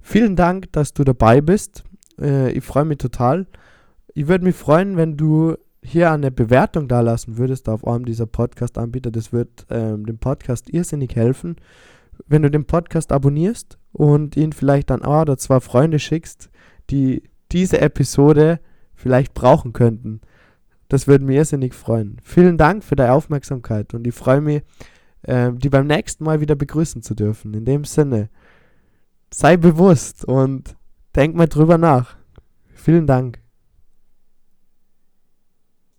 Vielen 0.00 0.36
Dank, 0.36 0.72
dass 0.72 0.92
du 0.92 1.04
dabei 1.04 1.40
bist. 1.40 1.84
Äh, 2.20 2.52
ich 2.52 2.64
freue 2.64 2.84
mich 2.84 2.98
total. 2.98 3.46
Ich 4.14 4.28
würde 4.28 4.44
mich 4.44 4.56
freuen, 4.56 4.96
wenn 4.96 5.16
du 5.16 5.56
hier 5.82 6.10
eine 6.10 6.30
Bewertung 6.30 6.88
da 6.88 7.00
lassen 7.00 7.38
würdest 7.38 7.68
auf 7.68 7.86
einem 7.86 8.04
dieser 8.04 8.26
Podcast-Anbieter. 8.26 9.10
Das 9.10 9.32
wird 9.32 9.66
ähm, 9.70 10.06
dem 10.06 10.18
Podcast 10.18 10.70
irrsinnig 10.70 11.16
helfen. 11.16 11.56
Wenn 12.26 12.42
du 12.42 12.50
den 12.50 12.66
Podcast 12.66 13.12
abonnierst 13.12 13.78
und 13.92 14.36
ihn 14.36 14.52
vielleicht 14.52 14.90
dann 14.90 15.02
ein 15.02 15.22
oder 15.22 15.38
zwei 15.38 15.60
Freunde 15.60 15.98
schickst, 15.98 16.50
die 16.90 17.22
diese 17.50 17.80
Episode 17.80 18.60
vielleicht 18.94 19.34
brauchen 19.34 19.72
könnten. 19.72 20.20
Das 20.88 21.06
würde 21.06 21.24
mich 21.24 21.36
irrsinnig 21.36 21.74
freuen. 21.74 22.18
Vielen 22.22 22.58
Dank 22.58 22.84
für 22.84 22.96
deine 22.96 23.12
Aufmerksamkeit 23.12 23.94
und 23.94 24.06
ich 24.06 24.14
freue 24.14 24.40
mich, 24.40 24.62
äh, 25.22 25.52
die 25.52 25.68
beim 25.68 25.86
nächsten 25.86 26.24
Mal 26.24 26.40
wieder 26.40 26.56
begrüßen 26.56 27.02
zu 27.02 27.14
dürfen. 27.14 27.54
In 27.54 27.64
dem 27.64 27.84
Sinne, 27.84 28.28
sei 29.32 29.56
bewusst 29.56 30.24
und 30.24 30.76
denk 31.14 31.34
mal 31.34 31.46
drüber 31.46 31.78
nach. 31.78 32.16
Vielen 32.74 33.06
Dank. 33.06 33.40